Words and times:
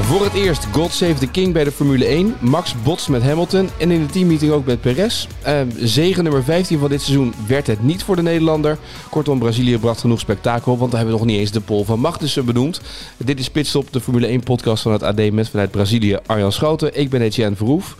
Voor 0.00 0.24
het 0.24 0.34
eerst 0.34 0.64
God 0.64 0.92
Save 0.92 1.14
the 1.14 1.30
King 1.30 1.52
bij 1.52 1.64
de 1.64 1.72
Formule 1.72 2.04
1. 2.04 2.36
Max 2.40 2.82
botst 2.82 3.08
met 3.08 3.22
Hamilton 3.22 3.68
en 3.78 3.90
in 3.90 4.06
de 4.06 4.12
teammeeting 4.12 4.52
ook 4.52 4.64
met 4.64 4.80
Perez. 4.80 5.26
Uh, 5.46 5.60
zegen 5.78 6.22
nummer 6.22 6.44
15 6.44 6.78
van 6.78 6.88
dit 6.88 7.02
seizoen 7.02 7.34
werd 7.46 7.66
het 7.66 7.82
niet 7.82 8.02
voor 8.02 8.16
de 8.16 8.22
Nederlander. 8.22 8.78
Kortom, 9.10 9.38
Brazilië 9.38 9.78
bracht 9.78 10.00
genoeg 10.00 10.20
spektakel, 10.20 10.78
want 10.78 10.90
we 10.90 10.96
hebben 10.96 11.14
nog 11.14 11.24
niet 11.24 11.38
eens 11.38 11.50
de 11.50 11.60
pol 11.60 11.84
van 11.84 12.00
Magnussen 12.00 12.44
benoemd. 12.44 12.80
Dit 13.16 13.38
is 13.38 13.50
Pitstop, 13.50 13.92
de 13.92 14.00
Formule 14.00 14.26
1 14.26 14.42
podcast 14.42 14.82
van 14.82 14.92
het 14.92 15.02
AD 15.02 15.30
met 15.30 15.48
vanuit 15.48 15.70
Brazilië 15.70 16.18
Arjan 16.26 16.52
Schouten. 16.52 16.98
Ik 16.98 17.10
ben 17.10 17.20
Etienne 17.20 17.56
Verhoef. 17.56 17.96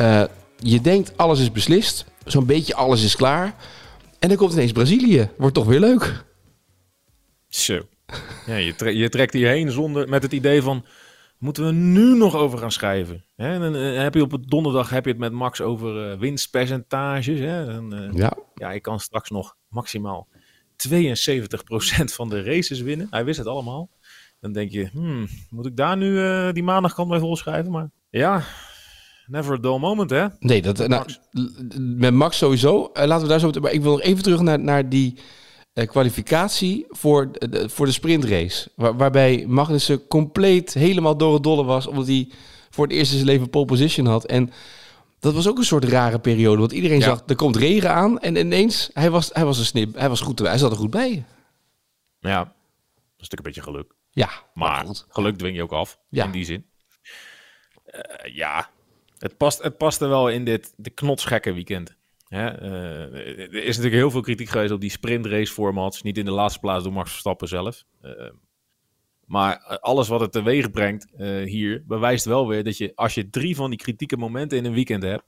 Uh, 0.00 0.22
je 0.58 0.80
denkt 0.80 1.12
alles 1.16 1.40
is 1.40 1.52
beslist, 1.52 2.04
zo'n 2.24 2.46
beetje 2.46 2.74
alles 2.74 3.04
is 3.04 3.16
klaar. 3.16 3.54
En 4.18 4.28
dan 4.28 4.36
komt 4.36 4.52
ineens 4.52 4.72
Brazilië. 4.72 5.28
Wordt 5.36 5.54
toch 5.54 5.66
weer 5.66 5.80
leuk. 5.80 6.24
Zo. 7.48 7.80
Ja, 8.46 8.56
je, 8.56 8.74
tre 8.74 8.96
je 8.96 9.08
trekt 9.08 9.32
hierheen 9.32 9.70
zonder, 9.70 10.08
met 10.08 10.22
het 10.22 10.32
idee 10.32 10.62
van 10.62 10.84
moeten 11.40 11.64
we 11.64 11.72
nu 11.72 12.16
nog 12.16 12.34
over 12.34 12.58
gaan 12.58 12.72
schrijven. 12.72 13.24
Hè? 13.36 13.52
En 13.52 13.60
dan 13.60 13.74
eh, 13.74 14.02
heb 14.02 14.14
je 14.14 14.22
op 14.22 14.30
het 14.30 14.48
donderdag 14.48 14.90
heb 14.90 15.04
je 15.04 15.10
het 15.10 15.20
met 15.20 15.32
Max 15.32 15.60
over 15.60 16.12
uh, 16.12 16.18
winstpercentages. 16.18 17.38
Hè? 17.38 17.66
En, 17.72 17.94
uh, 17.94 18.18
ja. 18.18 18.32
ja, 18.54 18.72
ik 18.72 18.82
kan 18.82 19.00
straks 19.00 19.30
nog 19.30 19.56
maximaal 19.68 20.28
72% 20.88 20.94
van 22.04 22.28
de 22.28 22.42
races 22.42 22.80
winnen. 22.80 23.06
Hij 23.10 23.24
wist 23.24 23.38
het 23.38 23.46
allemaal. 23.46 23.90
Dan 24.40 24.52
denk 24.52 24.70
je, 24.70 24.88
hmm, 24.92 25.28
moet 25.50 25.66
ik 25.66 25.76
daar 25.76 25.96
nu 25.96 26.10
uh, 26.10 26.52
die 26.52 26.62
maandagkant 26.62 27.08
bij 27.08 27.18
volschrijven? 27.18 27.70
Maar 27.70 27.90
ja, 28.10 28.42
never 29.26 29.54
a 29.54 29.60
dull 29.60 29.78
moment, 29.78 30.10
hè? 30.10 30.26
Nee, 30.38 30.62
dat, 30.62 30.78
met, 30.78 30.88
nou, 30.88 31.04
Max. 31.04 31.20
met 31.78 32.14
Max 32.14 32.38
sowieso. 32.38 32.90
laten 32.92 33.22
we 33.22 33.28
daar 33.28 33.40
zo... 33.40 33.50
Maar 33.60 33.72
ik 33.72 33.82
wil 33.82 33.90
nog 33.90 34.02
even 34.02 34.22
terug 34.22 34.40
naar, 34.40 34.60
naar 34.60 34.88
die 34.88 35.18
kwalificatie 35.72 36.86
voor 36.88 37.32
de, 37.32 37.68
voor 37.68 37.86
de 37.86 37.92
sprintrace. 37.92 38.70
Waar, 38.74 38.96
waarbij 38.96 39.44
Magnussen 39.48 40.06
compleet 40.06 40.74
helemaal 40.74 41.16
door 41.16 41.34
het 41.34 41.42
dolle 41.42 41.64
was. 41.64 41.86
Omdat 41.86 42.06
hij 42.06 42.28
voor 42.70 42.84
het 42.84 42.94
eerst 42.96 43.10
in 43.10 43.16
zijn 43.16 43.30
leven 43.30 43.50
pole 43.50 43.64
position 43.64 44.06
had. 44.06 44.24
En 44.24 44.52
dat 45.18 45.34
was 45.34 45.48
ook 45.48 45.58
een 45.58 45.64
soort 45.64 45.84
rare 45.84 46.18
periode. 46.18 46.58
Want 46.58 46.72
iedereen 46.72 46.98
ja. 46.98 47.04
zag, 47.04 47.22
er 47.26 47.36
komt 47.36 47.56
regen 47.56 47.90
aan. 47.90 48.20
En 48.20 48.36
ineens, 48.36 48.90
hij 48.92 49.10
was, 49.10 49.30
hij 49.32 49.44
was 49.44 49.58
een 49.58 49.64
snip. 49.64 49.94
Hij, 49.94 50.08
was 50.08 50.20
goed, 50.20 50.38
hij 50.38 50.58
zat 50.58 50.70
er 50.70 50.76
goed 50.76 50.90
bij. 50.90 51.24
Ja, 52.20 52.38
dat 52.38 52.52
is 53.18 53.28
natuurlijk 53.28 53.30
een 53.30 53.42
beetje 53.42 53.62
geluk. 53.62 53.92
Ja. 54.10 54.30
Maar 54.54 54.86
goed. 54.86 55.06
geluk 55.08 55.38
dwing 55.38 55.56
je 55.56 55.62
ook 55.62 55.72
af. 55.72 55.98
Ja. 56.08 56.24
In 56.24 56.30
die 56.30 56.44
zin. 56.44 56.64
Uh, 57.86 58.34
ja, 58.34 58.70
het 59.18 59.36
past, 59.36 59.62
het 59.62 59.76
past 59.76 60.00
er 60.00 60.08
wel 60.08 60.28
in 60.28 60.44
dit 60.44 60.72
de 60.76 60.90
knotsgekke 60.90 61.52
weekend. 61.52 61.96
Uh, 62.30 62.38
er 62.38 63.54
is 63.54 63.76
natuurlijk 63.76 63.94
heel 63.94 64.10
veel 64.10 64.20
kritiek 64.20 64.48
geweest 64.48 64.72
op 64.72 64.80
die 64.80 64.90
sprintrace 64.90 65.52
formats. 65.52 66.02
Niet 66.02 66.18
in 66.18 66.24
de 66.24 66.30
laatste 66.30 66.60
plaats 66.60 66.84
door 66.84 66.92
Max 66.92 67.10
Verstappen 67.10 67.48
zelf. 67.48 67.84
Uh, 68.02 68.30
maar 69.24 69.78
alles 69.80 70.08
wat 70.08 70.20
het 70.20 70.32
teweeg 70.32 70.70
brengt 70.70 71.06
uh, 71.16 71.44
hier 71.44 71.84
bewijst 71.86 72.24
wel 72.24 72.48
weer 72.48 72.64
dat 72.64 72.76
je 72.76 72.92
als 72.94 73.14
je 73.14 73.30
drie 73.30 73.56
van 73.56 73.70
die 73.70 73.78
kritieke 73.78 74.16
momenten 74.16 74.58
in 74.58 74.64
een 74.64 74.72
weekend 74.72 75.02
hebt, 75.02 75.24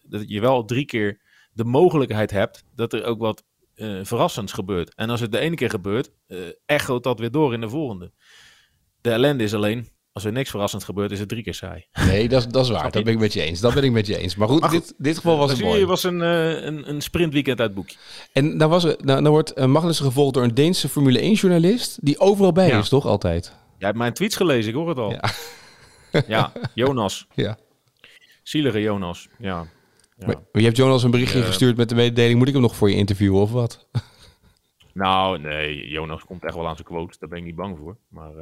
dat 0.00 0.28
je 0.28 0.40
wel 0.40 0.64
drie 0.64 0.84
keer 0.84 1.20
de 1.52 1.64
mogelijkheid 1.64 2.30
hebt 2.30 2.64
dat 2.74 2.92
er 2.92 3.04
ook 3.04 3.20
wat 3.20 3.44
verrassends 4.02 4.52
gebeurt. 4.52 4.94
En 4.94 5.10
als 5.10 5.20
het 5.20 5.32
de 5.32 5.38
ene 5.38 5.56
keer 5.56 5.70
gebeurt, 5.70 6.12
echoot 6.66 7.02
dat 7.02 7.18
weer 7.18 7.30
door 7.30 7.52
in 7.52 7.60
de 7.60 7.68
volgende. 7.68 8.12
De 9.00 9.10
ellende 9.10 9.44
is 9.44 9.54
alleen, 9.54 9.88
als 10.16 10.24
er 10.24 10.32
niks 10.32 10.50
verrassends 10.50 10.84
gebeurt, 10.84 11.10
is 11.10 11.18
het 11.18 11.28
drie 11.28 11.42
keer 11.42 11.54
saai. 11.54 11.86
Nee, 11.92 12.28
dat, 12.28 12.52
dat 12.52 12.64
is 12.64 12.70
waar. 12.70 12.90
Dat 12.90 13.04
ben 13.04 13.12
ik 13.12 13.18
met 13.18 13.32
je 13.32 13.42
eens. 13.42 13.60
Dat 13.60 13.74
ben 13.74 13.82
ik 13.82 13.92
met 13.92 14.06
je 14.06 14.18
eens. 14.18 14.36
Maar 14.36 14.48
goed, 14.48 14.60
maar 14.60 14.70
goed 14.70 14.86
dit, 14.86 14.94
dit 14.98 15.16
geval 15.16 15.36
was 15.36 15.50
het 15.50 15.60
mooi. 15.60 15.84
was 15.84 16.04
een, 16.04 16.20
uh, 16.20 16.64
een, 16.64 16.88
een 16.88 17.00
sprintweekend 17.00 17.60
uit 17.60 17.68
het 17.68 17.76
boekje. 17.76 17.96
En 18.32 18.58
dan, 18.58 18.70
was 18.70 18.84
er, 18.84 18.96
nou, 19.00 19.22
dan 19.22 19.32
wordt 19.32 19.58
uh, 19.58 19.64
Magnussen 19.64 20.04
gevolgd 20.04 20.34
door 20.34 20.42
een 20.42 20.54
Deense 20.54 20.88
Formule 20.88 21.36
1-journalist... 21.36 21.98
die 22.02 22.18
overal 22.18 22.52
bij 22.52 22.68
ja. 22.68 22.78
is, 22.78 22.88
toch? 22.88 23.06
Altijd. 23.06 23.44
Jij 23.78 23.86
hebt 23.86 23.98
mijn 23.98 24.12
tweets 24.12 24.36
gelezen, 24.36 24.70
ik 24.70 24.76
hoor 24.76 24.88
het 24.88 24.98
al. 24.98 25.10
Ja, 25.10 25.22
ja 26.36 26.52
Jonas. 26.74 27.26
Ja. 27.34 27.58
Zielige 28.42 28.80
Jonas, 28.80 29.28
ja. 29.38 29.66
ja. 30.18 30.26
Maar, 30.26 30.36
je 30.52 30.64
hebt 30.64 30.76
Jonas 30.76 31.02
een 31.02 31.10
berichtje 31.10 31.38
uh, 31.38 31.44
gestuurd 31.44 31.76
met 31.76 31.88
de 31.88 31.94
mededeling... 31.94 32.38
moet 32.38 32.48
ik 32.48 32.52
hem 32.52 32.62
nog 32.62 32.76
voor 32.76 32.90
je 32.90 32.96
interviewen 32.96 33.40
of 33.40 33.52
wat? 33.52 33.86
nou, 34.92 35.38
nee, 35.38 35.88
Jonas 35.88 36.24
komt 36.24 36.44
echt 36.44 36.54
wel 36.54 36.68
aan 36.68 36.76
zijn 36.76 36.86
quotes. 36.86 37.18
Daar 37.18 37.28
ben 37.28 37.38
ik 37.38 37.44
niet 37.44 37.56
bang 37.56 37.78
voor. 37.78 37.96
Maar... 38.08 38.32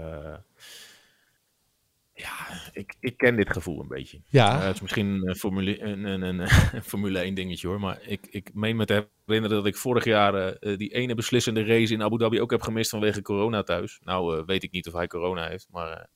Ja, 2.16 2.47
ik, 2.72 2.97
ik 3.00 3.16
ken 3.16 3.36
dit 3.36 3.52
gevoel 3.52 3.80
een 3.80 3.88
beetje. 3.88 4.20
Ja. 4.28 4.56
Uh, 4.56 4.64
het 4.64 4.75
is 4.75 4.80
misschien 4.80 5.28
een 5.28 5.36
Formule, 5.36 5.82
een, 5.82 6.04
een, 6.04 6.22
een, 6.22 6.38
een 6.38 6.82
Formule 6.92 7.19
1 7.19 7.34
dingetje 7.34 7.69
hoor. 7.69 7.80
Maar 7.80 8.02
ik, 8.02 8.26
ik 8.30 8.54
meen 8.54 8.76
me 8.76 8.84
te 8.84 9.08
herinneren 9.25 9.56
dat 9.56 9.66
ik 9.66 9.76
vorig 9.76 10.04
jaar 10.04 10.34
uh, 10.34 10.76
die 10.76 10.94
ene 10.94 11.14
beslissende 11.14 11.64
race 11.64 11.92
in 11.92 12.03
Abu 12.03 12.19
Dhabi 12.19 12.41
ook 12.41 12.50
heb 12.50 12.62
gemist 12.62 12.91
vanwege 12.91 13.22
corona 13.22 13.62
thuis. 13.62 13.98
Nou 14.03 14.38
uh, 14.38 14.44
weet 14.47 14.62
ik 14.62 14.72
niet 14.72 14.86
of 14.86 14.92
hij 14.92 15.06
corona 15.06 15.48
heeft. 15.48 15.69
Maar 15.70 16.08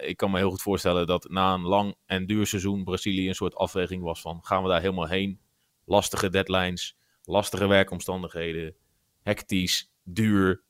ik 0.00 0.16
kan 0.16 0.30
me 0.30 0.38
heel 0.38 0.50
goed 0.50 0.62
voorstellen 0.62 1.06
dat 1.06 1.28
na 1.28 1.54
een 1.54 1.60
lang 1.60 1.94
en 2.06 2.26
duur 2.26 2.46
seizoen 2.46 2.84
Brazilië 2.84 3.28
een 3.28 3.34
soort 3.34 3.54
afweging 3.54 4.02
was 4.02 4.20
van 4.20 4.40
gaan 4.42 4.62
we 4.62 4.68
daar 4.68 4.80
helemaal 4.80 5.08
heen. 5.08 5.40
Lastige 5.84 6.28
deadlines, 6.28 6.96
lastige 7.24 7.66
werkomstandigheden, 7.66 8.74
hectisch, 9.22 9.92
duur. 10.02 10.62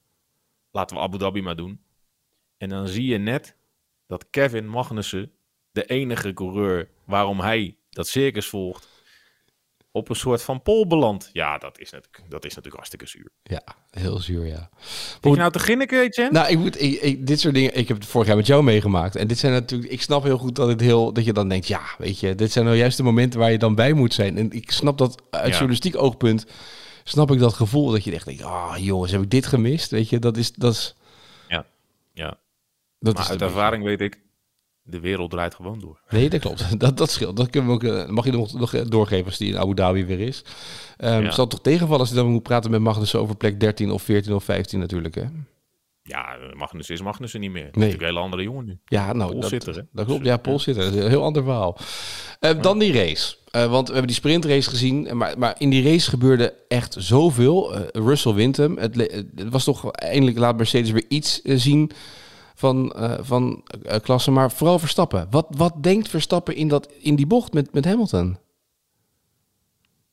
Laten 0.71 0.97
we 0.97 1.03
Abu 1.03 1.19
Dhabi 1.19 1.43
maar 1.43 1.57
doen. 1.57 1.81
En 2.57 2.69
dan 2.69 2.89
zie 2.89 3.07
je 3.07 3.19
net 3.19 3.59
dat 4.11 4.27
Kevin 4.31 4.69
Magnussen, 4.69 5.33
de 5.73 5.85
enige 5.85 6.33
coureur 6.33 6.89
waarom 7.05 7.41
hij 7.41 7.77
dat 7.91 8.09
circus 8.09 8.47
volgt, 8.47 8.89
op 9.93 10.09
een 10.09 10.17
soort 10.17 10.43
van 10.43 10.63
pol 10.63 10.87
belandt. 10.87 11.31
Ja, 11.33 11.59
dat 11.59 11.79
is, 11.79 11.91
natuurlijk, 11.91 12.23
dat 12.29 12.45
is 12.45 12.49
natuurlijk 12.49 12.75
hartstikke 12.75 13.07
zuur. 13.07 13.31
Ja, 13.43 13.63
heel 13.91 14.19
zuur, 14.19 14.47
ja. 14.47 14.71
Moet 15.21 15.33
je 15.33 15.39
nou 15.39 15.53
te 15.53 15.59
ginniken, 15.59 16.01
Etienne? 16.01 16.33
Nou, 16.33 16.51
ik 16.51 16.59
moet, 16.59 16.83
ik, 16.83 17.01
ik, 17.01 17.27
dit 17.27 17.41
soort 17.41 17.55
dingen, 17.55 17.77
ik 17.77 17.89
heb 17.89 17.97
het 17.97 18.07
vorig 18.07 18.27
jaar 18.27 18.37
met 18.37 18.47
jou 18.47 18.63
meegemaakt. 18.63 19.17
En 19.17 19.27
dit 19.27 19.39
zijn 19.39 19.53
natuurlijk, 19.53 19.93
ik 19.93 20.03
snap 20.03 20.23
heel 20.23 20.39
goed 20.39 20.57
dat 20.57 20.69
het 20.69 20.81
heel, 20.81 21.13
dat 21.13 21.25
je 21.25 21.33
dan 21.33 21.49
denkt, 21.49 21.67
ja, 21.67 21.83
weet 21.99 22.21
je, 22.21 22.35
dit 22.35 22.53
zijn 22.53 22.65
nou 22.65 22.77
juist 22.77 22.97
de 22.97 23.03
momenten 23.03 23.41
waar 23.41 23.51
je 23.51 23.59
dan 23.59 23.75
bij 23.75 23.93
moet 23.93 24.15
zijn. 24.15 24.39
En 24.39 24.51
ik 24.51 24.71
snap 24.71 24.99
dat 24.99 25.23
uit 25.31 25.45
ja. 25.45 25.51
journalistiek 25.51 25.97
oogpunt, 25.97 26.47
snap 27.05 27.31
ik 27.31 27.39
dat 27.39 27.55
gevoel 27.55 27.91
dat 27.91 28.05
je 28.05 28.13
echt 28.13 28.27
denkt, 28.27 28.43
ah, 28.43 28.71
oh, 28.71 28.77
jongens, 28.79 29.13
heb 29.13 29.23
ik 29.23 29.31
dit 29.31 29.47
gemist? 29.47 29.91
Weet 29.91 30.09
je, 30.09 30.19
dat 30.19 30.37
is, 30.37 30.53
dat 30.53 30.73
is... 30.73 30.95
Ja, 31.49 31.67
ja. 32.13 32.39
Dat 33.01 33.15
maar 33.15 33.29
uit 33.29 33.43
ervaring 33.43 33.85
weet 33.85 34.01
ik, 34.01 34.21
de 34.83 35.01
wereld 35.01 35.31
draait 35.31 35.55
gewoon 35.55 35.79
door. 35.79 36.01
Nee, 36.11 36.29
dat 36.29 36.41
klopt. 36.41 36.79
Dat, 36.81 36.97
dat 36.97 37.11
scheelt. 37.11 37.37
Dat 37.37 37.51
kunnen 37.51 37.79
we 37.79 38.03
ook, 38.03 38.11
mag 38.11 38.25
je 38.25 38.33
nog, 38.33 38.53
nog 38.53 38.71
doorgeven 38.71 39.27
als 39.27 39.39
die 39.39 39.53
in 39.53 39.59
Abu 39.59 39.75
Dhabi 39.75 40.05
weer 40.05 40.21
is. 40.21 40.45
Um, 40.99 41.23
ja. 41.23 41.31
Zal 41.31 41.47
toch 41.47 41.61
tegenvallen 41.61 42.01
als 42.01 42.09
je 42.09 42.15
dan 42.15 42.27
moet 42.27 42.43
praten 42.43 42.71
met 42.71 42.81
Magnussen 42.81 43.21
over 43.21 43.37
plek 43.37 43.61
13 43.61 43.91
of 43.91 44.03
14 44.03 44.35
of 44.35 44.45
15 44.45 44.79
natuurlijk, 44.79 45.15
hè? 45.15 45.25
Ja, 46.03 46.37
Magnussen 46.55 46.95
is 46.95 47.03
Magnussen 47.03 47.41
niet 47.41 47.51
meer. 47.51 47.69
Nee. 47.73 47.89
Is 47.89 47.95
een 47.95 48.05
hele 48.05 48.19
andere 48.19 48.43
jongen 48.43 48.65
nu. 48.65 48.79
Ja, 48.85 49.13
nou, 49.13 49.41
dat, 49.41 49.49
zit 49.49 49.67
er, 49.67 49.87
dat 49.93 50.07
klopt. 50.07 50.25
Ja, 50.25 50.37
Pol 50.37 50.59
zit 50.59 50.77
er. 50.77 50.85
Dat 50.85 50.95
is 50.95 51.03
een 51.03 51.09
heel 51.09 51.23
ander 51.23 51.43
verhaal. 51.43 51.79
Uh, 52.41 52.63
dan 52.63 52.79
die 52.79 52.93
race. 52.93 53.37
Uh, 53.57 53.71
want 53.71 53.87
we 53.87 53.93
hebben 53.93 54.11
die 54.13 54.21
sprintrace 54.21 54.71
gezien. 54.71 55.17
Maar, 55.17 55.39
maar 55.39 55.55
in 55.59 55.71
die 55.71 55.83
race 55.83 56.11
gebeurde 56.11 56.55
echt 56.69 56.97
zoveel. 56.99 57.75
Uh, 57.75 57.81
Russell 57.93 58.33
wint 58.33 58.57
hem. 58.57 58.79
Het, 58.79 58.95
het, 58.97 59.49
was 59.51 59.65
toch 59.65 59.93
eindelijk 59.93 60.39
laat 60.39 60.57
Mercedes 60.57 60.91
weer 60.91 61.05
iets 61.09 61.43
zien 61.43 61.91
van, 62.61 62.93
uh, 62.97 63.19
van 63.21 63.65
uh, 63.87 63.97
klasse, 64.03 64.31
maar 64.31 64.53
vooral 64.53 64.79
Verstappen. 64.79 65.27
Wat, 65.31 65.47
wat 65.51 65.83
denkt 65.83 66.09
Verstappen 66.09 66.55
in, 66.55 66.69
dat, 66.69 66.93
in 66.93 67.17
die 67.17 67.27
bocht 67.27 67.53
met, 67.53 67.73
met 67.73 67.85
Hamilton? 67.85 68.39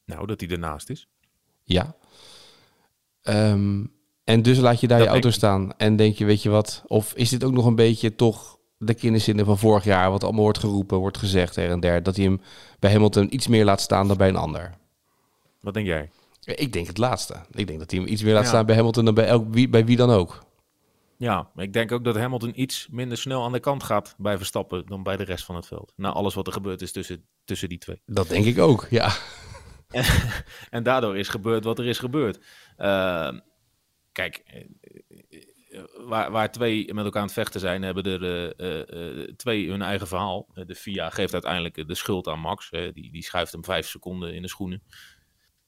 Nou, 0.06 0.28
dat 0.28 0.40
hij 0.40 0.50
ernaast 0.50 0.90
is. 0.90 1.08
Ja. 1.64 1.96
Um, 3.24 3.92
en 4.24 4.42
dus 4.42 4.58
laat 4.58 4.80
je 4.80 4.88
daar 4.88 4.98
dat 4.98 5.08
je 5.08 5.14
auto 5.14 5.30
staan 5.30 5.78
en 5.78 5.96
denk 5.96 6.16
je, 6.16 6.26
weet 6.26 6.44
je 6.44 6.50
wat? 6.50 6.84
Of 6.88 7.14
is 7.14 7.30
dit 7.30 7.44
ook 7.44 7.54
nog 7.54 7.66
een 7.66 7.76
beetje 7.76 8.16
toch 8.16 8.58
de 8.78 8.94
kinderzinnen 8.94 9.46
van 9.46 9.58
vorig 9.58 9.84
jaar, 9.84 10.12
wat 10.12 10.24
allemaal 10.24 10.44
wordt 10.44 10.60
geroepen, 10.60 10.98
wordt 10.98 11.18
gezegd 11.18 11.56
her 11.56 11.70
en 11.70 11.80
der, 11.80 12.04
dat 12.04 12.16
hij 12.16 12.26
hem 12.26 12.42
bij 12.80 12.92
Hamilton 12.92 13.34
iets 13.34 13.48
meer 13.48 13.66
laat 13.66 13.82
staan 13.82 14.08
dan 14.08 14.18
bij 14.18 14.28
een 14.28 14.36
ander? 14.36 14.78
Wat 15.62 15.74
denk 15.74 15.86
jij? 15.86 16.10
Ik 16.44 16.74
denk 16.74 16.88
het 16.88 16.98
laatste. 16.98 17.36
Ik 17.52 17.68
denk 17.68 17.80
dat 17.80 17.92
hij 17.92 18.00
hem 18.00 18.10
iets 18.10 18.24
meer 18.24 18.34
laat 18.34 18.44
ja. 18.44 18.50
staan 18.50 18.66
bij 18.66 18.76
Hamilton 18.76 19.06
dan 19.06 19.14
bij, 19.14 19.26
elk, 19.26 19.46
wie, 19.50 19.70
bij 19.70 19.86
wie 19.86 19.98
dan 19.98 20.10
ook. 20.10 20.46
Ja, 21.18 21.52
ik 21.56 21.74
denk 21.74 21.92
ook 21.92 22.04
dat 22.04 22.16
Hamilton 22.16 22.62
iets 22.62 22.88
minder 22.92 23.18
snel 23.18 23.44
aan 23.44 23.52
de 23.52 23.60
kant 23.60 23.84
gaat 23.84 24.16
bij 24.18 24.38
Verstappen 24.38 24.86
dan 24.86 25.04
bij 25.04 25.18
de 25.18 25.24
rest 25.24 25.46
van 25.46 25.56
het 25.56 25.68
veld. 25.68 25.94
Na 25.96 26.12
alles 26.12 26.34
wat 26.34 26.48
er 26.48 26.54
gebeurd 26.54 26.82
is 26.82 26.92
tussen, 26.92 27.26
tussen 27.46 27.70
die 27.70 27.78
twee. 27.78 28.02
Dat 28.06 28.30
denk 28.30 28.46
ik 28.46 28.60
ook, 28.60 28.88
ja. 28.90 29.12
En, 29.90 30.04
en 30.70 30.84
daardoor 30.84 31.18
is 31.18 31.28
gebeurd 31.28 31.64
wat 31.64 31.80
er 31.80 31.86
is 31.86 32.00
gebeurd. 32.00 32.40
Uh, 32.78 33.40
kijk, 34.12 34.44
waar, 36.06 36.32
waar 36.32 36.52
twee 36.52 36.94
met 36.94 37.06
elkaar 37.06 37.22
aan 37.22 37.28
het 37.28 37.36
vechten 37.36 37.60
zijn, 37.60 37.82
hebben 37.82 38.04
er 38.04 38.54
uh, 38.58 39.18
uh, 39.18 39.28
twee 39.36 39.70
hun 39.70 39.82
eigen 39.82 40.08
verhaal. 40.08 40.48
De 40.54 40.76
FIA 40.76 41.10
geeft 41.10 41.34
uiteindelijk 41.34 41.88
de 41.88 41.96
schuld 41.96 42.28
aan 42.28 42.40
Max. 42.40 42.70
die, 42.70 43.12
die 43.12 43.24
schuift 43.24 43.52
hem 43.52 43.64
vijf 43.64 43.88
seconden 43.88 44.34
in 44.34 44.42
de 44.42 44.48
schoenen. 44.48 44.84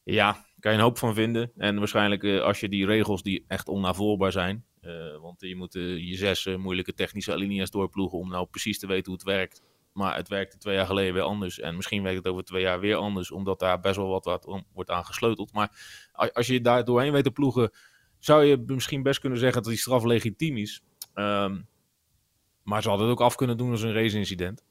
Ja, 0.03 0.45
kan 0.59 0.71
je 0.71 0.77
een 0.77 0.83
hoop 0.83 0.97
van 0.97 1.13
vinden. 1.13 1.51
En 1.57 1.77
waarschijnlijk 1.77 2.23
als 2.23 2.59
je 2.59 2.69
die 2.69 2.85
regels 2.85 3.23
die 3.23 3.45
echt 3.47 3.67
onnavolgbaar 3.67 4.31
zijn. 4.31 4.65
Want 5.21 5.41
je 5.41 5.55
moet 5.55 5.73
je 5.73 6.15
zes 6.15 6.45
moeilijke 6.45 6.93
technische 6.93 7.33
alinea's 7.33 7.69
doorploegen 7.69 8.17
om 8.17 8.29
nou 8.29 8.47
precies 8.47 8.79
te 8.79 8.87
weten 8.87 9.05
hoe 9.05 9.13
het 9.13 9.23
werkt. 9.23 9.61
Maar 9.93 10.15
het 10.15 10.27
werkte 10.27 10.57
twee 10.57 10.75
jaar 10.75 10.85
geleden 10.85 11.13
weer 11.13 11.23
anders. 11.23 11.59
En 11.59 11.75
misschien 11.75 12.03
werkt 12.03 12.17
het 12.17 12.27
over 12.27 12.43
twee 12.43 12.61
jaar 12.61 12.79
weer 12.79 12.95
anders, 12.95 13.31
omdat 13.31 13.59
daar 13.59 13.79
best 13.79 13.95
wel 13.95 14.07
wat, 14.07 14.25
wat 14.25 14.45
om, 14.45 14.65
wordt 14.73 14.89
aan 14.89 15.05
gesleuteld. 15.05 15.53
Maar 15.53 15.71
als 16.33 16.47
je 16.47 16.61
daar 16.61 16.83
doorheen 16.83 17.11
weet 17.11 17.23
te 17.23 17.31
ploegen, 17.31 17.71
zou 18.19 18.43
je 18.43 18.63
misschien 18.65 19.03
best 19.03 19.19
kunnen 19.19 19.39
zeggen 19.39 19.61
dat 19.61 19.71
die 19.71 19.81
straf 19.81 20.03
legitiem 20.03 20.57
is. 20.57 20.81
Um, 21.15 21.67
maar 22.63 22.81
ze 22.81 22.89
hadden 22.89 23.07
het 23.07 23.17
ook 23.17 23.25
af 23.25 23.35
kunnen 23.35 23.57
doen 23.57 23.71
als 23.71 23.81
een 23.81 23.93
race-incident. 23.93 24.63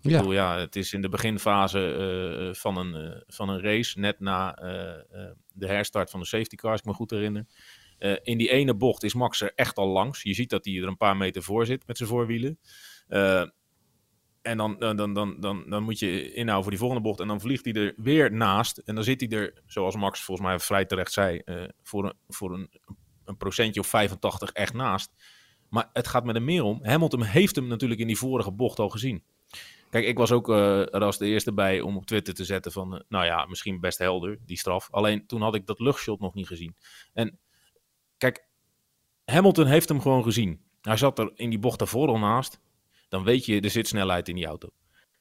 Ja. 0.00 0.18
Bedoel, 0.18 0.32
ja, 0.32 0.58
het 0.58 0.76
is 0.76 0.92
in 0.92 1.02
de 1.02 1.08
beginfase 1.08 2.46
uh, 2.48 2.54
van, 2.54 2.76
een, 2.76 3.04
uh, 3.04 3.20
van 3.26 3.48
een 3.48 3.60
race, 3.60 3.98
net 3.98 4.20
na 4.20 4.62
uh, 4.62 5.30
de 5.52 5.66
herstart 5.66 6.10
van 6.10 6.20
de 6.20 6.26
safety 6.26 6.56
car, 6.56 6.70
als 6.70 6.80
ik 6.80 6.86
me 6.86 6.92
goed 6.92 7.10
herinner. 7.10 7.46
In 8.22 8.38
die 8.38 8.50
ene 8.50 8.74
bocht 8.74 9.02
is 9.02 9.14
Max 9.14 9.40
er 9.40 9.52
echt 9.54 9.76
al 9.76 9.88
langs. 9.88 10.22
Je 10.22 10.34
ziet 10.34 10.50
dat 10.50 10.64
hij 10.64 10.74
er 10.74 10.86
een 10.86 10.96
paar 10.96 11.16
meter 11.16 11.42
voor 11.42 11.66
zit 11.66 11.86
met 11.86 11.96
zijn 11.96 12.08
voorwielen. 12.08 12.58
en 14.42 14.56
dan, 14.56 14.78
dan, 14.78 14.96
dan, 14.96 15.40
dan, 15.40 15.64
dan, 15.68 15.82
moet 15.82 15.98
je 15.98 16.32
inhouden 16.32 16.62
voor 16.62 16.70
die 16.70 16.80
volgende 16.80 17.02
bocht. 17.02 17.20
En 17.20 17.28
dan 17.28 17.40
vliegt 17.40 17.64
hij 17.64 17.74
er 17.74 17.94
weer 17.96 18.32
naast. 18.32 18.78
En 18.78 18.94
dan 18.94 19.04
zit 19.04 19.20
hij 19.20 19.30
er, 19.30 19.62
zoals 19.66 19.96
Max 19.96 20.20
volgens 20.20 20.46
mij 20.46 20.58
vrij 20.58 20.84
terecht 20.84 21.12
zei, 21.12 21.42
voor, 21.82 22.04
een, 22.04 22.14
voor 22.28 22.54
een, 22.54 22.70
een 23.24 23.36
procentje 23.36 23.80
of 23.80 23.86
85 23.86 24.50
echt 24.50 24.72
naast. 24.72 25.10
Maar 25.68 25.90
het 25.92 26.06
gaat 26.06 26.24
met 26.24 26.34
hem 26.34 26.44
meer 26.44 26.62
om. 26.62 26.78
Hamilton 26.82 27.22
heeft 27.22 27.56
hem 27.56 27.66
natuurlijk 27.66 28.00
in 28.00 28.06
die 28.06 28.18
vorige 28.18 28.52
bocht 28.52 28.78
al 28.78 28.88
gezien. 28.88 29.22
Kijk, 29.90 30.06
ik 30.06 30.18
was 30.18 30.32
ook 30.32 30.48
uh, 30.48 30.80
er 30.80 31.04
als 31.04 31.18
de 31.18 31.26
eerste 31.26 31.52
bij 31.52 31.80
om 31.80 31.96
op 31.96 32.06
Twitter 32.06 32.34
te 32.34 32.44
zetten 32.44 32.72
van, 32.72 33.04
nou 33.08 33.24
ja, 33.24 33.44
misschien 33.44 33.80
best 33.80 33.98
helder, 33.98 34.38
die 34.46 34.58
straf. 34.58 34.88
Alleen 34.90 35.26
toen 35.26 35.42
had 35.42 35.54
ik 35.54 35.66
dat 35.66 35.80
luchtshot 35.80 36.20
nog 36.20 36.34
niet 36.34 36.46
gezien. 36.46 36.76
En 37.12 37.38
kijk, 38.18 38.48
Hamilton 39.24 39.66
heeft 39.66 39.88
hem 39.88 40.00
gewoon 40.00 40.22
gezien. 40.22 40.64
Hij 40.80 40.96
zat 40.96 41.18
er 41.18 41.32
in 41.34 41.50
die 41.50 41.58
bocht 41.58 41.78
daarvoor 41.78 42.08
al 42.08 42.18
naast. 42.18 42.60
Dan 43.08 43.24
weet 43.24 43.44
je, 43.44 43.60
er 43.60 43.70
zit 43.70 43.88
snelheid 43.88 44.28
in 44.28 44.34
die 44.34 44.46
auto. 44.46 44.68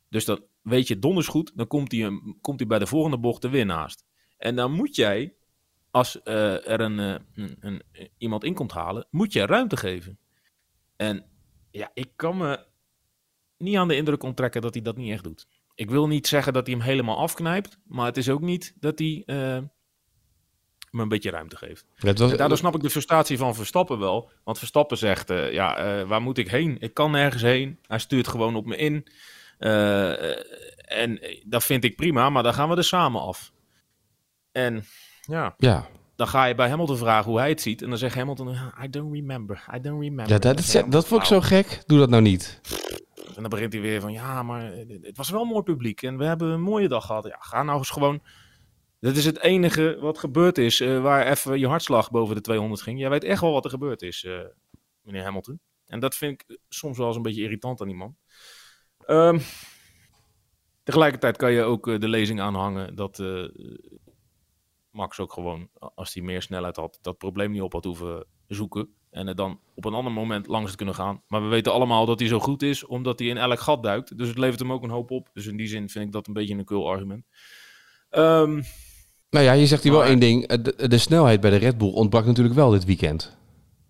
Dus 0.09 0.25
dan 0.25 0.43
weet 0.61 0.87
je 0.87 0.99
donders 0.99 1.27
goed, 1.27 1.51
dan 1.55 1.67
komt 1.67 1.91
hij, 1.91 2.21
komt 2.41 2.59
hij 2.59 2.67
bij 2.67 2.79
de 2.79 2.87
volgende 2.87 3.19
bocht 3.19 3.43
er 3.43 3.49
weer 3.49 3.65
naast. 3.65 4.05
En 4.37 4.55
dan 4.55 4.71
moet 4.71 4.95
jij, 4.95 5.35
als 5.91 6.19
uh, 6.23 6.69
er 6.69 6.81
een, 6.81 6.97
een, 6.97 7.57
een, 7.59 7.81
iemand 8.17 8.43
in 8.43 8.53
komt 8.53 8.71
halen, 8.71 9.07
moet 9.09 9.33
je 9.33 9.45
ruimte 9.45 9.77
geven. 9.77 10.19
En 10.95 11.25
ja, 11.71 11.91
ik 11.93 12.11
kan 12.15 12.37
me 12.37 12.65
niet 13.57 13.75
aan 13.75 13.87
de 13.87 13.95
indruk 13.95 14.23
onttrekken 14.23 14.61
dat 14.61 14.73
hij 14.73 14.83
dat 14.83 14.97
niet 14.97 15.11
echt 15.11 15.23
doet. 15.23 15.47
Ik 15.75 15.89
wil 15.89 16.07
niet 16.07 16.27
zeggen 16.27 16.53
dat 16.53 16.67
hij 16.67 16.75
hem 16.75 16.85
helemaal 16.85 17.17
afknijpt, 17.17 17.77
maar 17.85 18.05
het 18.05 18.17
is 18.17 18.29
ook 18.29 18.41
niet 18.41 18.75
dat 18.79 18.99
hij 18.99 19.23
me 20.93 21.01
een 21.01 21.07
beetje 21.07 21.29
ruimte 21.29 21.57
geeft. 21.57 21.85
was... 21.97 22.35
Daardoor 22.35 22.57
snap 22.57 22.75
ik 22.75 22.81
de 22.81 22.89
frustratie 22.89 23.37
van 23.37 23.55
Verstappen 23.55 23.99
wel. 23.99 24.31
Want 24.43 24.57
Verstappen 24.57 24.97
zegt, 24.97 25.31
uh, 25.31 25.51
ja, 25.51 25.99
uh, 25.99 26.07
waar 26.07 26.21
moet 26.21 26.37
ik 26.37 26.47
heen? 26.47 26.77
Ik 26.79 26.93
kan 26.93 27.11
nergens 27.11 27.41
heen. 27.41 27.79
Hij 27.87 27.99
stuurt 27.99 28.27
gewoon 28.27 28.55
op 28.55 28.65
me 28.65 28.75
in. 28.75 29.05
en 30.85 31.19
dat 31.45 31.63
vind 31.63 31.83
ik 31.83 31.95
prima, 31.95 32.29
maar 32.29 32.43
dan 32.43 32.53
gaan 32.53 32.69
we 32.69 32.75
er 32.75 32.83
samen 32.83 33.21
af. 33.21 33.51
En 34.51 34.85
ja, 35.21 35.55
ja 35.57 35.87
dan 36.15 36.27
ga 36.27 36.45
je 36.45 36.55
bij 36.55 36.69
Hamilton 36.69 36.97
vragen 36.97 37.31
hoe 37.31 37.39
hij 37.39 37.49
het 37.49 37.61
ziet. 37.61 37.81
En 37.81 37.89
dan 37.89 37.97
zegt 37.97 38.15
Hamilton, 38.15 38.55
I 38.83 38.89
don't 38.89 39.13
remember, 39.13 39.65
I 39.75 39.79
don't 39.81 40.01
remember. 40.01 40.29
Ja, 40.29 40.39
dat, 40.39 40.71
dat, 40.71 40.91
dat 40.91 41.07
vond 41.07 41.21
ik 41.21 41.27
zo 41.27 41.41
gek. 41.41 41.83
Doe 41.85 41.99
dat 41.99 42.09
nou 42.09 42.21
niet. 42.21 42.61
En 43.35 43.41
dan 43.41 43.49
begint 43.49 43.73
hij 43.73 43.81
weer 43.81 44.01
van, 44.01 44.11
ja, 44.11 44.43
maar 44.43 44.71
het 45.01 45.17
was 45.17 45.29
wel 45.29 45.41
een 45.41 45.47
mooi 45.47 45.63
publiek. 45.63 46.01
En 46.01 46.17
we 46.17 46.25
hebben 46.25 46.49
een 46.49 46.61
mooie 46.61 46.87
dag 46.87 47.05
gehad. 47.05 47.25
Ja, 47.25 47.37
ga 47.39 47.63
nou 47.63 47.77
eens 47.77 47.89
gewoon... 47.89 48.21
Dat 49.03 49.15
is 49.15 49.25
het 49.25 49.39
enige 49.39 49.97
wat 49.99 50.17
gebeurd 50.17 50.57
is 50.57 50.79
uh, 50.79 51.01
waar 51.01 51.27
even 51.27 51.59
je 51.59 51.67
hartslag 51.67 52.11
boven 52.11 52.35
de 52.35 52.41
200 52.41 52.81
ging. 52.81 52.99
Jij 52.99 53.09
weet 53.09 53.23
echt 53.23 53.41
wel 53.41 53.51
wat 53.51 53.63
er 53.63 53.69
gebeurd 53.69 54.01
is, 54.01 54.23
uh, 54.23 54.39
meneer 55.01 55.23
Hamilton. 55.23 55.59
En 55.85 55.99
dat 55.99 56.15
vind 56.15 56.41
ik 56.41 56.59
soms 56.69 56.97
wel 56.97 57.07
eens 57.07 57.15
een 57.15 57.21
beetje 57.21 57.41
irritant 57.41 57.81
aan 57.81 57.87
die 57.87 57.95
man. 57.95 58.15
Um, 59.07 59.41
tegelijkertijd 60.83 61.37
kan 61.37 61.51
je 61.51 61.63
ook 61.63 61.87
uh, 61.87 61.99
de 61.99 62.07
lezing 62.07 62.41
aanhangen 62.41 62.95
dat 62.95 63.23
Max 64.91 65.19
ook 65.19 65.33
gewoon, 65.33 65.69
als 65.95 66.13
hij 66.13 66.23
meer 66.23 66.41
snelheid 66.41 66.75
had, 66.75 66.99
dat 67.01 67.17
probleem 67.17 67.51
niet 67.51 67.61
op 67.61 67.73
had 67.73 67.83
hoeven 67.83 68.25
zoeken. 68.47 68.93
En 69.09 69.27
er 69.27 69.35
dan 69.35 69.59
op 69.75 69.85
een 69.85 69.93
ander 69.93 70.13
moment 70.13 70.47
langs 70.47 70.71
te 70.71 70.77
kunnen 70.77 70.95
gaan. 70.95 71.23
Maar 71.27 71.41
we 71.41 71.47
weten 71.47 71.73
allemaal 71.73 72.05
dat 72.05 72.19
hij 72.19 72.27
zo 72.27 72.39
goed 72.39 72.61
is, 72.61 72.85
omdat 72.85 73.19
hij 73.19 73.27
in 73.27 73.37
elk 73.37 73.59
gat 73.59 73.83
duikt. 73.83 74.17
Dus 74.17 74.27
het 74.27 74.37
levert 74.37 74.59
hem 74.59 74.71
ook 74.71 74.83
een 74.83 74.89
hoop 74.89 75.11
op. 75.11 75.29
Dus 75.33 75.45
in 75.45 75.57
die 75.57 75.67
zin 75.67 75.89
vind 75.89 76.05
ik 76.05 76.11
dat 76.11 76.27
een 76.27 76.33
beetje 76.33 76.55
een 76.55 76.65
cool 76.65 76.89
argument. 76.89 77.25
Um, 78.11 78.63
nou 79.33 79.45
ja, 79.45 79.51
je 79.51 79.67
zegt 79.67 79.83
hier 79.83 79.91
wel 79.91 80.03
één 80.03 80.19
ding. 80.19 80.47
De, 80.47 80.87
de, 80.87 80.97
snelheid 80.97 81.41
bij 81.41 81.49
de 81.49 81.55
Red 81.55 81.77
Bull 81.77 81.91
ontbrak 81.91 82.25
natuurlijk 82.25 82.55
wel 82.55 82.69
dit 82.69 82.85
weekend. 82.85 83.37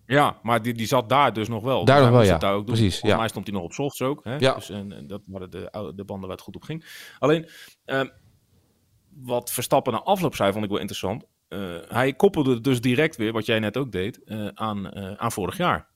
Ja, 0.06 0.38
maar 0.42 0.62
die, 0.62 0.74
die 0.74 0.86
zat 0.86 1.08
daar 1.08 1.32
dus 1.32 1.48
nog 1.48 1.62
wel. 1.62 1.84
Daar 1.84 2.00
nog 2.00 2.10
wel, 2.10 2.22
ja. 2.22 2.52
Ook 2.52 2.64
Precies, 2.64 2.90
Volgens 2.90 3.10
ja. 3.10 3.16
mij 3.16 3.28
stond 3.28 3.46
hij 3.46 3.54
nog 3.54 3.64
op 3.64 3.72
softs 3.72 4.02
ook. 4.02 4.24
Hè? 4.24 4.36
Ja. 4.36 4.54
Dus, 4.54 4.70
en, 4.70 4.92
en 4.92 5.06
dat 5.06 5.22
waren 5.26 5.50
de, 5.50 5.92
de 5.96 6.04
banden 6.04 6.28
waar 6.28 6.36
het 6.36 6.44
goed 6.44 6.56
op 6.56 6.62
ging. 6.62 6.84
Alleen, 7.18 7.48
um, 7.84 8.10
wat 9.08 9.52
Verstappen 9.52 9.92
na 9.92 10.02
afloop 10.02 10.34
zei, 10.34 10.52
vond 10.52 10.64
ik 10.64 10.70
wel 10.70 10.80
interessant. 10.80 11.24
Uh, 11.48 11.76
hij 11.88 12.12
koppelde 12.14 12.60
dus 12.60 12.80
direct 12.80 13.16
weer, 13.16 13.32
wat 13.32 13.46
jij 13.46 13.58
net 13.58 13.76
ook 13.76 13.92
deed, 13.92 14.20
uh, 14.24 14.46
aan, 14.54 14.96
aan 15.18 15.32
vorig 15.32 15.56
jaar. 15.56 15.88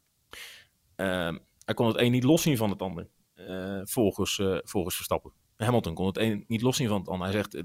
Ehm, 0.96 1.38
hij 1.64 1.74
kon 1.74 1.86
het 1.86 2.00
een 2.00 2.10
niet 2.10 2.24
loszien 2.24 2.56
van 2.56 2.70
het 2.70 2.82
ander, 2.82 3.08
volgens, 3.84 4.42
volgens 4.64 4.94
Verstappen. 4.94 5.32
Hamilton 5.58 5.94
kon 5.94 6.06
het 6.06 6.18
een 6.18 6.44
niet 6.48 6.62
loszien 6.62 6.88
van 6.88 6.98
het 6.98 7.08
ander. 7.08 7.28
Hij 7.28 7.36
zegt, 7.36 7.62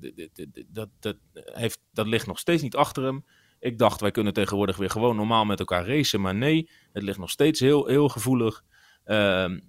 dat, 0.74 0.90
dat, 1.00 1.16
heeft, 1.34 1.80
dat 1.92 2.07
ligt 2.07 2.28
nog 2.28 2.40
steeds 2.40 2.62
niet 2.62 2.75
achter 2.75 3.04
hem. 3.04 3.25
Ik 3.60 3.78
dacht, 3.78 4.01
wij 4.01 4.12
kunnen 4.12 4.34
tegenwoordig 4.34 4.78
weer 4.78 4.90
gewoon 4.90 5.16
normaal 5.16 5.45
met 5.45 5.60
elkaar 5.60 5.88
racen. 5.88 6.22
Maar 6.22 6.36
nee, 6.36 6.69
het 6.92 7.04
ligt 7.04 7.18
nog 7.18 7.30
steeds 7.30 7.60
heel, 7.60 7.88
heel 7.88 8.10
gevoelig. 8.10 8.63
Ehm, 9.04 9.60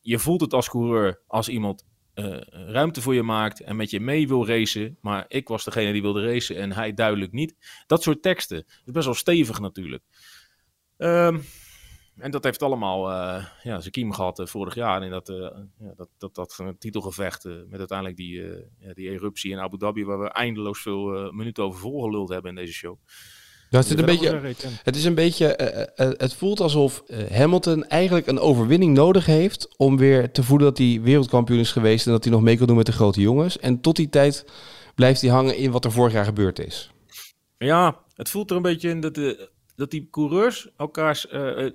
je 0.00 0.18
voelt 0.18 0.40
het 0.40 0.52
als 0.52 0.68
coureur 0.68 1.20
als 1.26 1.48
iemand 1.48 1.84
ruimte 2.50 3.00
voor 3.00 3.14
je 3.14 3.22
maakt 3.22 3.60
en 3.60 3.76
met 3.76 3.90
je 3.90 4.00
mee 4.00 4.28
wil 4.28 4.46
racen. 4.46 4.98
Maar 5.00 5.24
ik 5.28 5.48
was 5.48 5.64
degene 5.64 5.92
die 5.92 6.02
wilde 6.02 6.32
racen 6.32 6.56
en 6.56 6.72
hij 6.72 6.94
duidelijk 6.94 7.32
niet. 7.32 7.54
Dat 7.86 8.02
soort 8.02 8.22
teksten. 8.22 8.64
Is 8.66 8.92
best 8.92 9.04
wel 9.04 9.14
stevig 9.14 9.60
natuurlijk. 9.60 10.02
Um, 10.98 11.44
en 12.16 12.30
dat 12.30 12.44
heeft 12.44 12.62
allemaal 12.62 13.10
uh, 13.10 13.44
ja, 13.62 13.80
zijn 13.80 13.92
kiem 13.92 14.12
gehad 14.12 14.38
uh, 14.38 14.46
vorig 14.46 14.74
jaar 14.74 15.04
in 15.04 15.10
dat, 15.10 15.28
uh, 15.28 15.36
ja, 15.78 15.92
dat, 15.96 16.08
dat, 16.18 16.34
dat 16.34 16.62
titelgevecht 16.78 17.44
met 17.44 17.78
uiteindelijk 17.78 18.18
die, 18.18 18.42
ja, 18.78 18.92
die 18.94 19.10
eruptie 19.10 19.50
in 19.50 19.58
Abu 19.58 19.78
Dhabi, 19.78 20.04
waar 20.04 20.20
we 20.20 20.28
eindeloos 20.28 20.82
veel 20.82 21.32
minuten 21.32 21.64
over 21.64 21.80
volgeluld 21.80 22.28
hebben 22.28 22.50
in 22.50 22.56
deze 22.56 22.72
show. 22.72 22.96
Het, 23.70 23.84
is 23.84 23.90
een 23.90 24.04
beetje, 24.04 24.54
het 24.82 24.96
is 24.96 25.04
een 25.04 25.14
beetje, 25.14 25.46
het 25.96 26.34
voelt 26.34 26.60
alsof 26.60 27.02
Hamilton 27.30 27.84
eigenlijk 27.84 28.26
een 28.26 28.38
overwinning 28.38 28.94
nodig 28.94 29.26
heeft 29.26 29.76
om 29.76 29.96
weer 29.96 30.32
te 30.32 30.42
voelen 30.42 30.66
dat 30.66 30.78
hij 30.78 31.00
wereldkampioen 31.02 31.58
is 31.58 31.72
geweest 31.72 32.06
en 32.06 32.12
dat 32.12 32.24
hij 32.24 32.32
nog 32.32 32.42
mee 32.42 32.56
kan 32.56 32.66
doen 32.66 32.76
met 32.76 32.86
de 32.86 32.92
grote 32.92 33.20
jongens. 33.20 33.58
En 33.58 33.80
tot 33.80 33.96
die 33.96 34.08
tijd 34.08 34.44
blijft 34.94 35.20
hij 35.20 35.30
hangen 35.30 35.56
in 35.56 35.70
wat 35.70 35.84
er 35.84 35.92
vorig 35.92 36.12
jaar 36.12 36.24
gebeurd 36.24 36.58
is. 36.58 36.90
Ja, 37.58 38.00
het 38.14 38.30
voelt 38.30 38.50
er 38.50 38.56
een 38.56 38.62
beetje 38.62 38.88
in 38.88 39.00
dat, 39.00 39.14
de, 39.14 39.50
dat 39.82 39.90
die 39.90 40.08
coureurs 40.10 40.68
elkaars, 40.76 41.26
nou, 41.30 41.72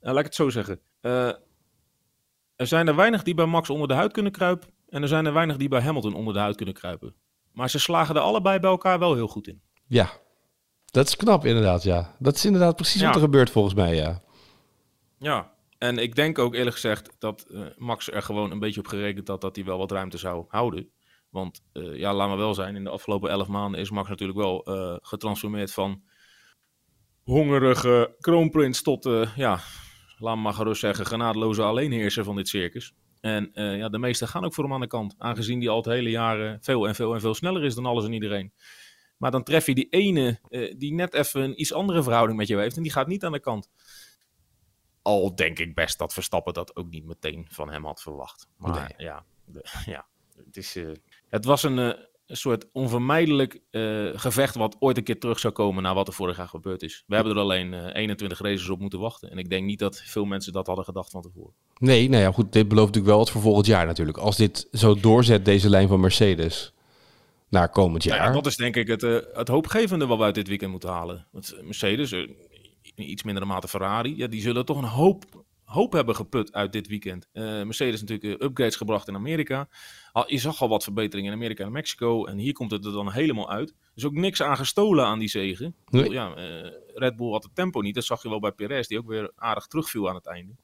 laat 0.00 0.18
ik 0.18 0.24
het 0.24 0.34
zo 0.34 0.48
zeggen, 0.48 0.80
er 1.00 2.66
zijn 2.66 2.88
er 2.88 2.96
weinig 2.96 3.22
die 3.22 3.34
bij 3.34 3.46
Max 3.46 3.70
onder 3.70 3.88
de 3.88 3.94
huid 3.94 4.12
kunnen 4.12 4.32
kruipen 4.32 4.68
en 4.88 5.02
er 5.02 5.08
zijn 5.08 5.26
er 5.26 5.32
weinig 5.32 5.56
die 5.56 5.68
bij 5.68 5.80
Hamilton 5.80 6.14
onder 6.14 6.34
de 6.34 6.40
huid 6.40 6.56
kunnen 6.56 6.74
kruipen. 6.74 7.14
Maar 7.52 7.70
ze 7.70 7.78
slagen 7.78 8.14
er 8.14 8.20
allebei 8.20 8.58
bij 8.58 8.70
elkaar 8.70 8.98
wel 8.98 9.14
heel 9.14 9.28
goed 9.28 9.48
in. 9.48 9.62
Ja, 9.86 10.10
dat 10.84 11.06
is 11.06 11.16
knap 11.16 11.44
inderdaad, 11.44 11.82
ja. 11.82 12.16
Dat 12.18 12.34
is 12.34 12.44
inderdaad 12.44 12.76
precies 12.76 13.02
wat 13.02 13.14
er 13.14 13.20
gebeurt 13.20 13.50
volgens 13.50 13.74
mij, 13.74 13.94
ja. 13.94 14.22
Ja, 15.18 15.52
en 15.78 15.98
ik 15.98 16.14
denk 16.14 16.38
ook 16.38 16.54
eerlijk 16.54 16.74
gezegd 16.74 17.10
dat 17.18 17.46
uh, 17.48 17.66
Max 17.76 18.10
er 18.10 18.22
gewoon 18.22 18.50
een 18.50 18.58
beetje 18.58 18.80
op 18.80 18.86
gerekend 18.86 19.28
had 19.28 19.40
dat 19.40 19.56
hij 19.56 19.64
wel 19.64 19.78
wat 19.78 19.90
ruimte 19.90 20.18
zou 20.18 20.44
houden. 20.48 20.90
Want 21.28 21.62
uh, 21.72 21.96
ja, 21.96 22.14
laat 22.14 22.28
maar 22.28 22.36
wel 22.36 22.54
zijn, 22.54 22.76
in 22.76 22.84
de 22.84 22.90
afgelopen 22.90 23.30
elf 23.30 23.48
maanden 23.48 23.80
is 23.80 23.90
Max 23.90 24.08
natuurlijk 24.08 24.38
wel 24.38 24.68
uh, 24.68 24.96
getransformeerd 25.00 25.72
van 25.72 26.02
hongerige 27.30 28.16
kroonprins 28.20 28.82
tot, 28.82 29.04
ja, 29.36 29.60
laat 30.18 30.36
maar 30.36 30.52
gerust 30.52 30.80
zeggen, 30.80 31.06
genadeloze 31.06 31.62
alleenheerser 31.62 32.24
van 32.24 32.36
dit 32.36 32.48
circus. 32.48 32.94
En 33.20 33.50
ja, 33.52 33.88
de 33.88 33.98
meesten 33.98 34.28
gaan 34.28 34.44
ook 34.44 34.54
voor 34.54 34.64
hem 34.64 34.72
aan 34.72 34.80
de 34.80 34.86
kant, 34.86 35.14
aangezien 35.18 35.60
hij 35.60 35.68
al 35.68 35.76
het 35.76 35.86
hele 35.86 36.10
jaren 36.10 36.58
veel 36.62 36.88
en 36.88 36.94
veel 36.94 37.14
en 37.14 37.20
veel 37.20 37.34
sneller 37.34 37.64
is 37.64 37.74
dan 37.74 37.86
alles 37.86 38.04
en 38.04 38.12
iedereen. 38.12 38.52
Maar 39.20 39.30
dan 39.30 39.42
tref 39.42 39.66
je 39.66 39.74
die 39.74 39.88
ene 39.88 40.40
uh, 40.48 40.74
die 40.78 40.94
net 40.94 41.14
even 41.14 41.42
een 41.42 41.60
iets 41.60 41.72
andere 41.72 42.02
verhouding 42.02 42.38
met 42.38 42.48
jou 42.48 42.60
heeft. 42.60 42.76
En 42.76 42.82
die 42.82 42.92
gaat 42.92 43.06
niet 43.06 43.24
aan 43.24 43.32
de 43.32 43.40
kant. 43.40 43.68
Al 45.02 45.34
denk 45.34 45.58
ik 45.58 45.74
best 45.74 45.98
dat 45.98 46.12
Verstappen 46.12 46.54
dat 46.54 46.76
ook 46.76 46.90
niet 46.90 47.04
meteen 47.04 47.46
van 47.50 47.70
hem 47.70 47.84
had 47.84 48.02
verwacht. 48.02 48.48
Maar 48.56 48.94
ja, 48.96 49.24
ja 49.84 50.06
het, 50.36 50.56
is, 50.56 50.76
uh, 50.76 50.92
het 51.28 51.44
was 51.44 51.62
een, 51.62 51.78
uh, 51.78 51.92
een 52.30 52.36
soort 52.36 52.66
onvermijdelijk 52.72 53.60
gevecht 54.14 54.54
wat 54.54 54.76
ooit 54.78 54.96
een 54.96 55.04
keer 55.04 55.18
terug 55.18 55.38
zou 55.38 55.52
komen 55.52 55.82
na 55.82 55.94
wat 55.94 56.08
er 56.08 56.14
vorig 56.14 56.36
jaar 56.36 56.48
gebeurd 56.48 56.82
is. 56.82 57.04
We 57.06 57.14
hebben 57.14 57.32
er 57.34 57.40
alleen 57.40 57.74
21 57.92 58.40
races 58.40 58.68
op 58.68 58.80
moeten 58.80 58.98
wachten. 59.00 59.30
En 59.30 59.38
ik 59.38 59.50
denk 59.50 59.64
niet 59.66 59.78
dat 59.78 60.02
veel 60.04 60.24
mensen 60.24 60.52
dat 60.52 60.66
hadden 60.66 60.84
gedacht 60.84 61.10
van 61.10 61.22
tevoren. 61.22 61.52
Nee, 61.78 62.08
nou 62.08 62.22
ja, 62.22 62.32
goed, 62.32 62.52
dit 62.52 62.68
belooft 62.68 62.86
natuurlijk 62.86 63.14
wel 63.14 63.24
wat 63.24 63.30
voor 63.30 63.40
volgend 63.42 63.66
jaar 63.66 63.86
natuurlijk. 63.86 64.18
Als 64.18 64.36
dit 64.36 64.68
zo 64.72 64.94
doorzet, 64.94 65.44
deze 65.44 65.68
lijn 65.70 65.88
van 65.88 66.00
Mercedes 66.00 66.72
naar 67.48 67.68
komend 67.68 68.04
Nou 68.04 68.16
jaar. 68.16 68.26
ja, 68.26 68.32
dat 68.34 68.46
is 68.46 68.56
denk 68.56 68.76
ik 68.76 68.86
het, 68.88 69.02
eh, 69.02 69.16
het 69.32 69.48
hoopgevende 69.48 70.06
wat 70.06 70.18
we 70.18 70.24
uit 70.24 70.34
dit 70.34 70.48
weekend 70.48 70.70
moeten 70.70 70.90
halen. 70.90 71.26
Want 71.32 71.54
Mercedes, 71.62 72.12
eh, 72.12 72.18
in 72.94 73.10
iets 73.10 73.22
mindere 73.22 73.46
mate 73.46 73.68
Ferrari, 73.68 74.16
ja, 74.16 74.26
die 74.26 74.40
zullen 74.40 74.64
toch 74.64 74.76
een 74.78 74.84
hoop, 74.88 75.24
hoop 75.70 75.92
hebben 75.92 76.16
geput 76.16 76.52
uit 76.52 76.72
dit 76.72 76.86
weekend. 76.86 77.28
Eh, 77.32 77.42
Mercedes 77.44 78.00
natuurlijk 78.00 78.40
eh, 78.40 78.46
upgrades 78.46 78.76
gebracht 78.76 79.08
in 79.08 79.14
Amerika. 79.14 79.68
Al, 80.12 80.30
je 80.32 80.38
zag 80.38 80.62
al 80.62 80.68
wat 80.68 80.82
verbeteringen 80.82 81.32
in 81.32 81.36
Amerika 81.36 81.64
en 81.64 81.72
Mexico. 81.72 82.24
En 82.24 82.38
hier 82.38 82.52
komt 82.52 82.70
het 82.70 82.84
er 82.84 82.92
dan 82.92 83.12
helemaal 83.12 83.50
uit. 83.50 83.68
Er 83.68 83.76
is 83.94 84.04
ook 84.04 84.12
niks 84.12 84.42
aan 84.42 84.56
gestolen 84.56 85.04
aan 85.06 85.18
die 85.18 85.28
zegen. 85.28 85.74
Nee. 85.86 86.10
Ja, 86.10 86.34
eh, 86.34 86.70
Red 86.94 87.16
Bull 87.16 87.30
had 87.30 87.42
het 87.42 87.54
tempo 87.54 87.80
niet. 87.80 87.94
Dat 87.94 88.04
zag 88.04 88.22
je 88.22 88.28
wel 88.28 88.40
bij 88.40 88.52
Perez, 88.52 88.86
die 88.86 88.98
ook 88.98 89.08
weer 89.08 89.32
aardig 89.36 89.66
terugviel 89.66 90.08
aan 90.08 90.14
het 90.14 90.26
einde. 90.26 90.56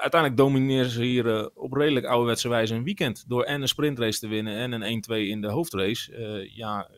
Uiteindelijk 0.00 0.36
domineren 0.36 0.90
ze 0.90 1.02
hier 1.02 1.50
op 1.54 1.72
redelijk 1.72 2.06
ouderwetse 2.06 2.48
wijze 2.48 2.74
een 2.74 2.84
weekend. 2.84 3.24
Door 3.28 3.42
en 3.42 3.62
een 3.62 3.68
sprintrace 3.68 4.18
te 4.18 4.28
winnen 4.28 4.56
en 4.56 4.72
een 4.72 5.02
1-2 5.02 5.28
in 5.28 5.40
de 5.40 5.48
hoofdrace. 5.48 6.48
Ja, 6.54 6.90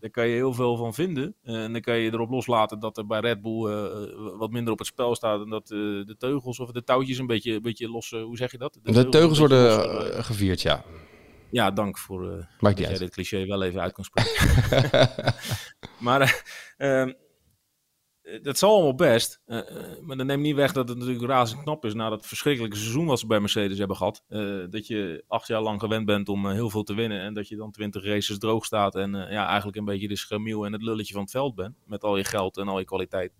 daar 0.00 0.10
kan 0.10 0.28
je 0.28 0.34
heel 0.34 0.52
veel 0.52 0.76
van 0.76 0.94
vinden. 0.94 1.34
Eh, 1.42 1.62
en 1.64 1.72
dan 1.72 1.80
kan 1.80 1.98
je 1.98 2.12
erop 2.12 2.30
loslaten 2.30 2.78
dat 2.80 2.96
er 2.98 3.06
bij 3.06 3.20
Red 3.20 3.42
Bull 3.42 3.66
eh, 3.66 4.36
wat 4.38 4.50
minder 4.50 4.72
op 4.72 4.78
het 4.78 4.86
spel 4.86 5.14
staat. 5.14 5.40
En 5.42 5.48
dat 5.50 5.70
eh, 5.70 5.78
de 5.78 6.14
teugels 6.18 6.58
of 6.60 6.70
de 6.70 6.84
touwtjes 6.84 7.18
een 7.18 7.26
beetje, 7.26 7.52
een 7.52 7.62
beetje 7.62 7.90
los... 7.90 8.12
eh, 8.12 8.22
hoe 8.22 8.36
zeg 8.36 8.50
je 8.50 8.58
dat? 8.58 8.78
de 8.82 9.08
teugels 9.08 9.38
worden 9.38 9.68
eh, 9.68 10.18
eh, 10.18 10.24
gevierd, 10.24 10.62
ja. 10.62 10.84
ja, 11.50 11.70
dank 11.70 11.98
voor 11.98 12.32
eh, 12.32 12.44
dat 12.58 12.78
jij 12.78 12.98
dit 12.98 13.10
cliché 13.10 13.46
wel 13.46 13.62
even 13.62 13.80
uit 13.80 13.92
kon 13.92 14.04
spreken. 14.04 14.34
maar 16.06 16.20
eh, 16.20 17.00
ehm, 17.00 17.08
eh, 17.08 17.14
dat 18.42 18.58
zal 18.58 18.74
allemaal 18.74 18.94
best. 18.94 19.40
eh, 19.46 19.58
eh, 19.58 19.64
maar 20.02 20.16
dat 20.16 20.26
neemt 20.26 20.42
niet 20.42 20.54
weg 20.54 20.72
dat 20.72 20.88
het 20.88 20.98
natuurlijk 20.98 21.26
razend 21.26 21.62
knap 21.62 21.84
is 21.84 21.94
na 21.94 22.08
dat 22.08 22.26
verschrikkelijke 22.26 22.76
seizoen 22.76 23.06
wat 23.06 23.18
ze 23.18 23.26
bij 23.26 23.40
Mercedes 23.40 23.78
hebben 23.78 23.96
gehad. 23.96 24.24
Eh, 24.28 24.58
dat 24.70 24.86
je 24.86 25.24
acht 25.28 25.46
jaar 25.48 25.62
lang 25.62 25.80
gewend 25.80 26.06
bent 26.06 26.28
om 26.28 26.46
eh, 26.46 26.52
heel 26.52 26.70
veel 26.70 26.82
te 26.82 26.94
winnen. 26.94 27.20
En 27.20 27.34
dat 27.34 27.48
je 27.48 27.56
dan 27.56 27.70
twintig 27.70 28.04
races 28.04 28.38
droog 28.38 28.64
staat. 28.64 28.94
En 28.94 29.14
eh, 29.14 29.32
ja, 29.32 29.46
eigenlijk 29.46 29.76
een 29.76 29.84
beetje 29.84 30.08
de 30.08 30.16
schramiel 30.16 30.64
en 30.66 30.72
het 30.72 30.82
lulletje 30.82 31.12
van 31.12 31.22
het 31.22 31.30
veld 31.30 31.54
bent. 31.54 31.74
Met 31.86 32.02
al 32.02 32.16
je 32.16 32.24
geld 32.24 32.56
en 32.56 32.68
al 32.68 32.78
je 32.78 32.84
kwaliteit. 32.84 33.32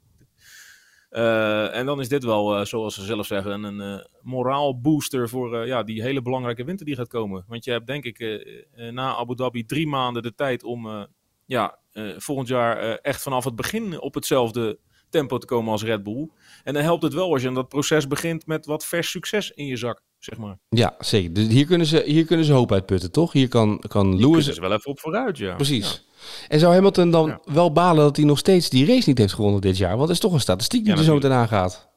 Eh, 1.08 1.74
en 1.76 1.86
dan 1.86 2.00
is 2.00 2.08
dit 2.08 2.24
wel, 2.24 2.56
eh, 2.58 2.64
zoals 2.64 2.94
ze 2.94 3.04
zelf 3.04 3.26
zeggen, 3.26 3.62
een 3.62 3.80
eh 3.80 4.04
moraal 4.22 4.80
booster 4.80 5.28
voor 5.28 5.60
eh, 5.60 5.66
ja, 5.66 5.82
die 5.82 6.02
hele 6.02 6.22
belangrijke 6.22 6.64
winter 6.64 6.86
die 6.86 6.94
gaat 6.96 7.08
komen. 7.08 7.44
Want 7.46 7.64
je 7.64 7.70
hebt 7.70 7.86
denk 7.86 8.04
ik 8.04 8.18
eh, 8.18 8.34
eh, 8.72 8.92
na 8.92 9.16
Abu 9.16 9.34
Dhabi 9.34 9.64
drie 9.64 9.86
maanden 9.86 10.22
de 10.22 10.34
tijd 10.34 10.64
om 10.64 10.86
eh, 10.86 11.02
ja, 11.48 11.78
eh, 11.92 12.04
volgend 12.16 12.48
jaar 12.48 12.78
eh, 12.78 12.96
echt 13.02 13.22
vanaf 13.22 13.44
het 13.44 13.56
begin 13.56 14.00
op 14.00 14.14
hetzelfde 14.14 14.78
tempo 15.10 15.38
te 15.38 15.46
komen 15.46 15.72
als 15.72 15.82
Red 15.84 16.02
Bull. 16.02 16.28
En 16.64 16.74
dan 16.74 16.82
helpt 16.82 17.02
het 17.02 17.14
wel 17.14 17.32
als 17.32 17.42
je 17.42 17.48
aan 17.48 17.54
dat 17.54 17.68
proces 17.68 18.06
begint 18.06 18.46
met 18.46 18.66
wat 18.66 18.86
vers 18.86 19.10
succes 19.10 19.50
in 19.50 19.66
je 19.66 19.76
zak, 19.76 20.00
zeg 20.18 20.38
maar. 20.38 20.58
Ja, 20.68 20.94
zeker. 20.98 21.32
Dus 21.32 21.46
hier 21.46 21.66
kunnen 21.66 21.86
ze, 21.86 22.02
hier 22.06 22.24
kunnen 22.24 22.46
ze 22.46 22.52
hoop 22.52 22.72
uitputten, 22.72 23.12
toch? 23.12 23.32
Hier 23.32 23.48
kan, 23.48 23.78
kan 23.88 24.08
Lewis 24.10 24.24
Lewis... 24.26 24.48
is 24.48 24.58
wel 24.58 24.72
even 24.72 24.90
op 24.90 25.00
vooruit, 25.00 25.38
ja. 25.38 25.54
Precies. 25.54 26.06
En 26.48 26.58
zou 26.58 26.74
Hamilton 26.74 27.10
dan 27.10 27.26
Ja. 27.26 27.40
wel 27.44 27.72
balen 27.72 28.04
dat 28.04 28.16
hij 28.16 28.24
nog 28.24 28.38
steeds 28.38 28.68
die 28.70 28.86
race 28.86 29.08
niet 29.08 29.18
heeft 29.18 29.32
gewonnen 29.34 29.60
dit 29.60 29.76
jaar? 29.76 29.88
Want 29.96 30.00
dat 30.00 30.10
is 30.10 30.18
toch 30.20 30.32
een 30.32 30.40
statistiek 30.40 30.84
die 30.84 30.92
Ja, 30.92 30.98
er 30.98 31.04
zo 31.04 31.14
meteen 31.14 31.32
aangaat. 31.32 31.88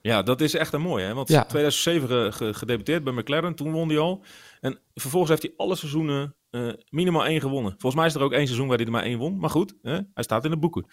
Ja, 0.00 0.22
dat 0.22 0.40
is 0.40 0.54
echt 0.54 0.72
een 0.72 0.80
mooie. 0.80 1.04
Hè? 1.04 1.14
Want 1.14 1.28
Ja. 1.28 1.44
2007 1.44 2.08
ge- 2.08 2.32
ge- 2.32 2.54
gedebuteerd 2.54 3.04
bij 3.04 3.12
McLaren, 3.12 3.54
toen 3.54 3.72
won 3.72 3.88
hij 3.88 3.98
al. 3.98 4.22
En 4.60 4.78
vervolgens 4.94 5.30
heeft 5.30 5.42
hij 5.42 5.52
alle 5.56 5.76
seizoenen 5.76 6.34
eh, 6.50 6.68
minimaal 6.88 7.26
één 7.26 7.40
gewonnen. 7.40 7.70
Volgens 7.70 7.94
mij 7.94 8.06
is 8.06 8.14
er 8.14 8.22
ook 8.22 8.32
één 8.32 8.46
seizoen 8.46 8.68
waar 8.68 8.76
hij 8.76 8.86
er 8.86 8.92
maar 8.92 9.02
één 9.02 9.18
won. 9.18 9.38
Maar 9.38 9.50
goed, 9.50 9.74
hè? 9.82 9.92
hij 10.14 10.22
staat 10.22 10.44
in 10.44 10.50
de 10.50 10.58
boeken. 10.58 10.86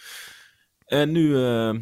En 0.86 1.12
nu, 1.12 1.36
eh, 1.44 1.74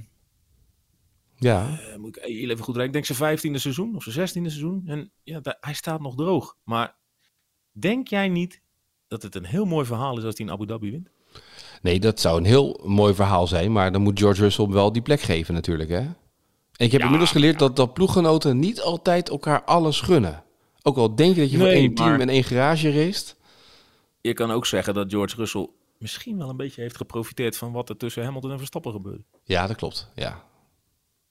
Ja, 1.35 1.79
eh, 1.79 1.97
moet 1.97 2.17
ik 2.17 2.23
heel 2.23 2.49
even 2.49 2.57
goed 2.63 2.65
rekenen, 2.75 2.85
ik 2.85 2.93
denk 2.93 3.05
zijn 3.05 3.17
vijftiende 3.17 3.59
seizoen 3.59 3.95
of 3.95 4.03
zijn 4.03 4.15
zestiende 4.15 4.49
seizoen. 4.49 4.83
En 4.85 5.11
ja, 5.23 5.39
daar- 5.39 5.57
hij 5.59 5.73
staat 5.73 6.01
nog 6.01 6.15
droog. 6.15 6.55
Maar 6.63 6.95
denk 7.71 8.07
jij 8.07 8.27
niet 8.29 8.61
dat 9.07 9.21
het 9.23 9.35
een 9.35 9.45
heel 9.45 9.65
mooi 9.65 9.85
verhaal 9.85 10.17
is 10.17 10.23
als 10.23 10.37
hij 10.37 10.45
in 10.45 10.51
Abu 10.51 10.65
Dhabi 10.65 10.91
wint? 10.91 11.09
nee, 11.81 11.99
dat 11.99 12.19
zou 12.19 12.37
een 12.37 12.45
heel 12.45 12.81
mooi 12.85 13.13
verhaal 13.13 13.47
zijn. 13.47 13.71
Maar 13.71 13.91
dan 13.91 14.01
moet 14.01 14.19
George 14.19 14.41
Russell 14.41 14.67
wel 14.67 14.91
die 14.91 15.01
plek 15.01 15.21
geven 15.21 15.53
natuurlijk, 15.53 15.89
hè? 15.89 15.97
En 15.97 16.85
ik 16.85 16.91
heb 16.91 16.99
Ja, 16.99 17.03
inmiddels 17.05 17.31
geleerd 17.31 17.59
dat, 17.59 17.75
dat 17.75 17.93
ploeggenoten 17.93 18.59
niet 18.59 18.81
altijd 18.81 19.29
elkaar 19.29 19.63
alles 19.63 20.01
gunnen. 20.01 20.43
Ook 20.81 20.97
al 20.97 21.15
denk 21.15 21.35
je 21.35 21.41
dat 21.41 21.51
je 21.51 21.57
voor 21.57 21.65
Nee, 21.65 21.75
één 21.75 21.93
team 21.93 22.19
en 22.21 22.29
één 22.29 22.43
garage 22.43 22.91
raced. 23.05 23.35
Je 24.23 24.33
kan 24.33 24.51
ook 24.51 24.65
zeggen 24.65 24.93
dat 24.93 25.11
George 25.11 25.35
Russell 25.35 25.69
misschien 25.97 26.37
wel 26.37 26.49
een 26.49 26.57
beetje 26.57 26.81
heeft 26.81 26.97
geprofiteerd 26.97 27.57
van 27.57 27.71
wat 27.71 27.89
er 27.89 27.97
tussen 27.97 28.23
Hamilton 28.23 28.51
en 28.51 28.57
Verstappen 28.57 28.91
gebeurde. 28.91 29.23
Ja, 29.43 29.67
dat 29.67 29.75
klopt. 29.75 30.11
Ja. 30.15 30.43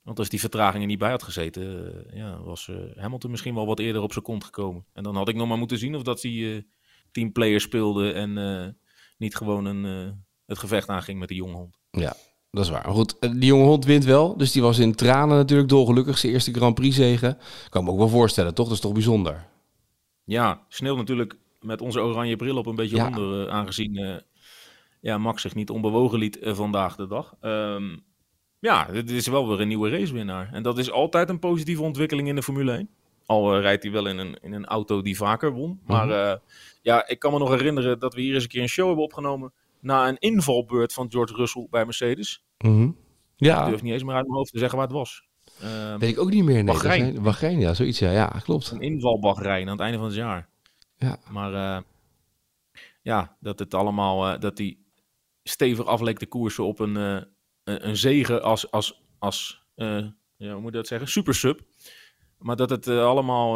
Want 0.03 0.19
als 0.19 0.29
die 0.29 0.41
vertraging 0.41 0.83
er 0.83 0.89
niet 0.89 0.99
bij 0.99 1.11
had 1.11 1.23
gezeten, 1.23 1.95
eh, 2.11 2.17
ja, 2.17 2.43
was 2.43 2.69
eh, 2.69 2.77
Hamilton 2.97 3.31
misschien 3.31 3.55
wel 3.55 3.67
wat 3.67 3.79
eerder 3.79 4.03
op 4.03 4.13
zijn 4.13 4.25
kont 4.25 4.45
gekomen. 4.45 4.85
En 4.93 5.03
dan 5.03 5.17
had 5.17 5.29
ik 5.29 5.35
nog 5.35 5.49
maar 5.49 5.59
moeten 5.59 5.79
zien 5.79 5.95
of 5.95 6.03
dat 6.03 6.23
hij 6.23 6.57
eh 6.57 6.63
teamplayer 7.11 7.61
speelde 7.61 8.13
en 8.13 8.77
niet 9.19 9.37
gewoon 9.37 9.65
een, 9.65 9.85
het 10.47 10.59
gevecht 10.59 10.89
aanging 10.89 11.19
met 11.19 11.29
de 11.29 11.35
jonge 11.35 11.55
hond. 11.55 11.79
Ja, 11.91 12.17
dat 12.51 12.65
is 12.65 12.71
waar. 12.71 12.85
Maar 12.85 12.95
goed, 12.95 13.21
die 13.21 13.45
jonge 13.45 13.65
hond 13.65 13.85
wint 13.85 14.05
wel. 14.05 14.37
Dus 14.37 14.53
die 14.53 14.63
was 14.63 14.79
in 14.79 14.95
tranen 14.95 15.37
natuurlijk 15.37 15.69
dolgelukkig. 15.69 16.19
Zijn 16.19 16.33
eerste 16.33 16.53
Grand 16.53 16.75
Prix 16.75 16.97
zegen. 16.97 17.39
Kan 17.69 17.85
me 17.85 17.91
ook 17.91 17.99
wel 17.99 18.09
voorstellen, 18.09 18.55
toch? 18.55 18.67
Dat 18.67 18.75
is 18.75 18.81
toch 18.81 18.93
bijzonder? 18.93 19.49
Ja, 20.25 20.65
Sneeuw 20.69 20.97
natuurlijk 20.97 21.37
met 21.63 21.81
onze 21.81 22.01
oranje 22.01 22.37
bril 22.37 22.57
op 22.57 22.67
een 22.67 22.75
beetje 22.75 22.97
Ja. 22.97 23.07
onder, 23.07 23.47
eh, 23.47 23.53
aangezien 23.55 23.97
eh, 23.97 24.15
ja, 25.01 25.19
Max 25.19 25.43
zich 25.43 25.55
niet 25.55 25.71
onbewogen 25.71 26.19
liet 26.19 26.39
eh, 26.39 26.55
vandaag 26.55 26.97
de 26.97 27.07
dag. 27.07 27.35
Ehm, 27.41 27.97
ja, 28.59 28.85
dit 28.85 29.11
is 29.11 29.27
wel 29.27 29.49
weer 29.49 29.61
een 29.61 29.69
nieuwe 29.69 29.91
racewinnaar. 29.91 30.49
En 30.53 30.63
dat 30.63 30.79
is 30.79 30.91
altijd 30.91 31.29
een 31.29 31.39
positieve 31.39 31.83
ontwikkeling 31.83 32.29
in 32.29 32.35
de 32.35 32.43
Formule 32.43 32.73
1. 32.73 32.89
Al 33.27 33.61
rijdt 33.61 33.83
hij 33.83 33.93
wel 33.93 34.07
in 34.07 34.19
een, 34.19 34.39
in 34.43 34.53
een 34.53 34.67
auto 34.67 35.03
die 35.03 35.17
vaker 35.17 35.53
won. 35.53 35.81
Maar 35.87 36.11
eh, 36.11 36.37
ja, 36.83 37.09
ik 37.09 37.19
kan 37.19 37.33
me 37.33 37.39
nog 37.39 37.49
herinneren 37.51 37.99
dat 37.99 38.15
we 38.15 38.21
hier 38.21 38.35
eens 38.35 38.43
een 38.43 38.49
keer 38.49 38.63
een 38.63 38.69
show 38.69 38.87
hebben 38.87 39.05
opgenomen. 39.05 39.53
Na 39.81 40.09
een 40.09 40.19
invalbeurt 40.19 40.93
van 40.93 41.11
George 41.11 41.35
Russell 41.35 41.67
bij 41.71 41.85
Mercedes. 41.85 42.45
Mhm. 42.59 42.83
Ik 42.83 42.93
Ja, 43.37 43.69
durf 43.69 43.83
niet 43.83 43.93
eens 43.93 44.03
meer 44.05 44.15
uit 44.15 44.25
mijn 44.27 44.37
hoofd 44.37 44.53
te 44.53 44.59
zeggen 44.59 44.79
waar 44.79 44.87
het 44.87 44.97
was. 44.97 45.23
Ehm, 45.61 45.99
weet 45.99 46.11
ik 46.11 46.19
ook 46.21 46.31
niet 46.31 46.45
meer. 46.45 46.65
Nee, 46.65 47.21
Bahrein, 47.21 47.59
ja, 47.59 47.75
zoiets. 47.75 47.99
Ja, 47.99 48.11
ja 48.11 48.27
klopt. 48.27 48.71
een 48.71 48.81
invalbagrein 48.81 49.67
aan 49.67 49.73
het 49.73 49.81
einde 49.81 49.99
van 49.99 50.07
het 50.07 50.17
jaar. 50.17 50.49
Ja. 51.03 51.19
Maar 51.31 51.55
eh, 51.55 51.83
ja, 53.03 53.37
dat 53.41 53.59
het 53.59 53.75
allemaal, 53.75 54.29
eh, 54.29 54.41
dat 54.41 54.57
die 54.57 54.87
stevig 55.43 55.87
afleek 55.87 56.19
de 56.19 56.27
koersen 56.27 56.65
op 56.65 56.79
een, 56.79 56.97
eh, 56.97 57.25
een, 57.65 57.97
zegen 57.97 58.43
als, 58.43 58.71
als, 58.71 59.03
als 59.19 59.67
ja, 60.37 60.53
hoe 60.53 60.61
moet 60.61 60.71
je 60.71 60.77
dat 60.77 60.87
zeggen, 60.87 61.09
super 61.09 61.35
sub. 61.35 61.61
Maar 62.39 62.57
dat 62.57 62.71
het 62.71 62.89
allemaal 62.89 63.55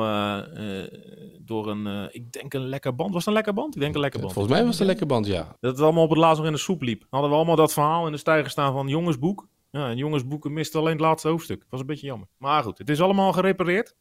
door 1.40 1.70
een, 1.70 2.08
ik 2.12 2.32
denk 2.32 2.54
een 2.54 2.68
lekker 2.68 2.94
band, 2.94 3.10
was 3.10 3.18
het 3.18 3.26
een 3.26 3.34
lekker 3.34 3.54
band? 3.54 3.74
Ik 3.74 3.80
denk 3.80 3.94
een 3.94 4.00
lekker 4.00 4.20
band. 4.20 4.32
Volgens 4.32 4.54
mij 4.54 4.64
was 4.64 4.72
het 4.72 4.80
een 4.80 4.86
lekker 4.86 5.06
band, 5.06 5.26
ja. 5.26 5.56
Dat 5.60 5.72
het 5.72 5.80
allemaal 5.80 6.02
op 6.02 6.10
het 6.10 6.18
laatst 6.18 6.36
nog 6.36 6.46
in 6.46 6.52
de 6.52 6.58
soep 6.58 6.82
liep. 6.82 7.06
Hadden 7.10 7.30
we 7.30 7.36
allemaal 7.36 7.56
dat 7.56 7.72
verhaal 7.72 8.06
in 8.06 8.12
de 8.12 8.18
stijger 8.18 8.50
staan 8.50 8.72
van 8.72 8.88
jongensboek. 8.88 9.48
Ja, 9.70 9.88
en 9.88 9.96
jongensboeken 9.96 10.52
miste 10.52 10.78
alleen 10.78 10.92
het 10.92 11.00
laatste 11.00 11.28
hoofdstuk. 11.28 11.66
Was 11.70 11.80
een 11.80 11.86
beetje 11.86 12.06
jammer. 12.06 12.28
Maar 12.36 12.62
goed, 12.62 12.78
het 12.78 12.90
is 12.90 13.00
allemaal 13.00 13.32
gerepareerd. 13.32 13.94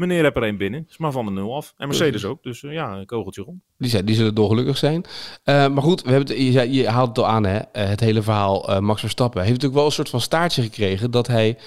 Meneer 0.00 0.22
heb 0.24 0.36
er 0.36 0.42
één 0.42 0.56
binnen. 0.56 0.86
Is 0.88 0.98
maar 0.98 1.12
van 1.12 1.24
de 1.24 1.30
nul 1.30 1.56
af. 1.56 1.74
En 1.76 1.88
Mercedes 1.88 2.24
ook. 2.24 2.42
Dus 2.42 2.62
eh, 2.62 2.72
ja, 2.72 2.92
een 2.96 3.06
kogeltje 3.06 3.42
rond. 3.42 3.60
Die, 3.78 3.90
zijn, 3.90 4.04
die 4.04 4.14
zullen 4.14 4.34
dolgelukkig 4.34 4.76
zijn. 4.76 5.04
Eh, 5.42 5.54
maar 5.68 5.82
goed, 5.82 6.02
we 6.02 6.10
hebben 6.10 6.28
het, 6.28 6.44
je, 6.44 6.52
zei- 6.52 6.72
je 6.72 6.88
haalt 6.88 7.08
het 7.08 7.18
al 7.18 7.26
aan, 7.26 7.44
hè? 7.44 7.58
eh, 7.58 7.88
het 7.88 8.00
hele 8.00 8.22
verhaal 8.22 8.80
Max 8.80 9.00
Verstappen. 9.00 9.40
Heeft 9.40 9.52
natuurlijk 9.52 9.78
wel 9.78 9.86
een 9.86 9.94
soort 9.94 10.08
van 10.08 10.20
staartje 10.20 10.62
gekregen 10.62 11.10
dat 11.10 11.26
hij 11.26 11.58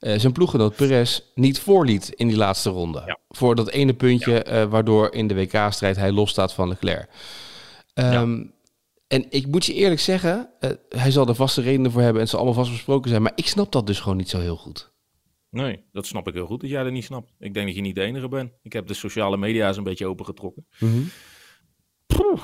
zijn 0.00 0.32
ploeggenoot 0.32 0.76
Perez 0.76 1.20
niet 1.34 1.60
voorliet 1.60 2.08
in 2.08 2.28
die 2.28 2.36
laatste 2.36 2.70
ronde. 2.70 3.02
Ja. 3.06 3.18
Voor 3.28 3.54
dat 3.54 3.70
ene 3.70 3.94
puntje 3.94 4.66
waardoor 4.70 5.12
in 5.14 5.26
de 5.26 5.34
WK-strijd 5.34 5.96
hij 5.96 6.12
losstaat 6.12 6.52
van 6.52 6.68
Leclerc. 6.68 7.08
Ehm, 7.94 8.42
En 9.08 9.26
ik 9.30 9.46
moet 9.46 9.66
je 9.66 9.74
eerlijk 9.74 10.00
zeggen, 10.00 10.48
hij 10.88 11.10
zal 11.10 11.26
er 11.28 11.34
vaste 11.34 11.60
redenen 11.60 11.90
voor 11.90 12.00
hebben 12.00 12.16
en 12.16 12.28
het 12.28 12.30
zal 12.30 12.38
allemaal 12.40 12.64
vast 12.64 12.72
besproken 12.76 13.10
zijn. 13.10 13.22
Maar 13.22 13.32
ik 13.34 13.46
snap 13.46 13.72
dat 13.72 13.86
dus 13.86 14.00
gewoon 14.00 14.16
niet 14.16 14.28
zo 14.28 14.40
heel 14.40 14.56
goed. 14.56 14.89
Nee, 15.50 15.84
dat 15.92 16.06
snap 16.06 16.28
ik 16.28 16.34
heel 16.34 16.46
goed 16.46 16.60
dat 16.60 16.70
jij 16.70 16.82
dat 16.82 16.92
niet 16.92 17.04
snapt. 17.04 17.34
Ik 17.38 17.54
denk 17.54 17.66
dat 17.66 17.74
je 17.76 17.82
niet 17.82 17.94
de 17.94 18.02
enige 18.02 18.28
bent. 18.28 18.52
Ik 18.62 18.72
heb 18.72 18.86
de 18.86 18.94
sociale 18.94 19.36
media 19.36 19.66
eens 19.68 19.76
een 19.76 19.84
beetje 19.84 20.06
opengetrokken. 20.06 20.66
Poeh. 22.06 22.42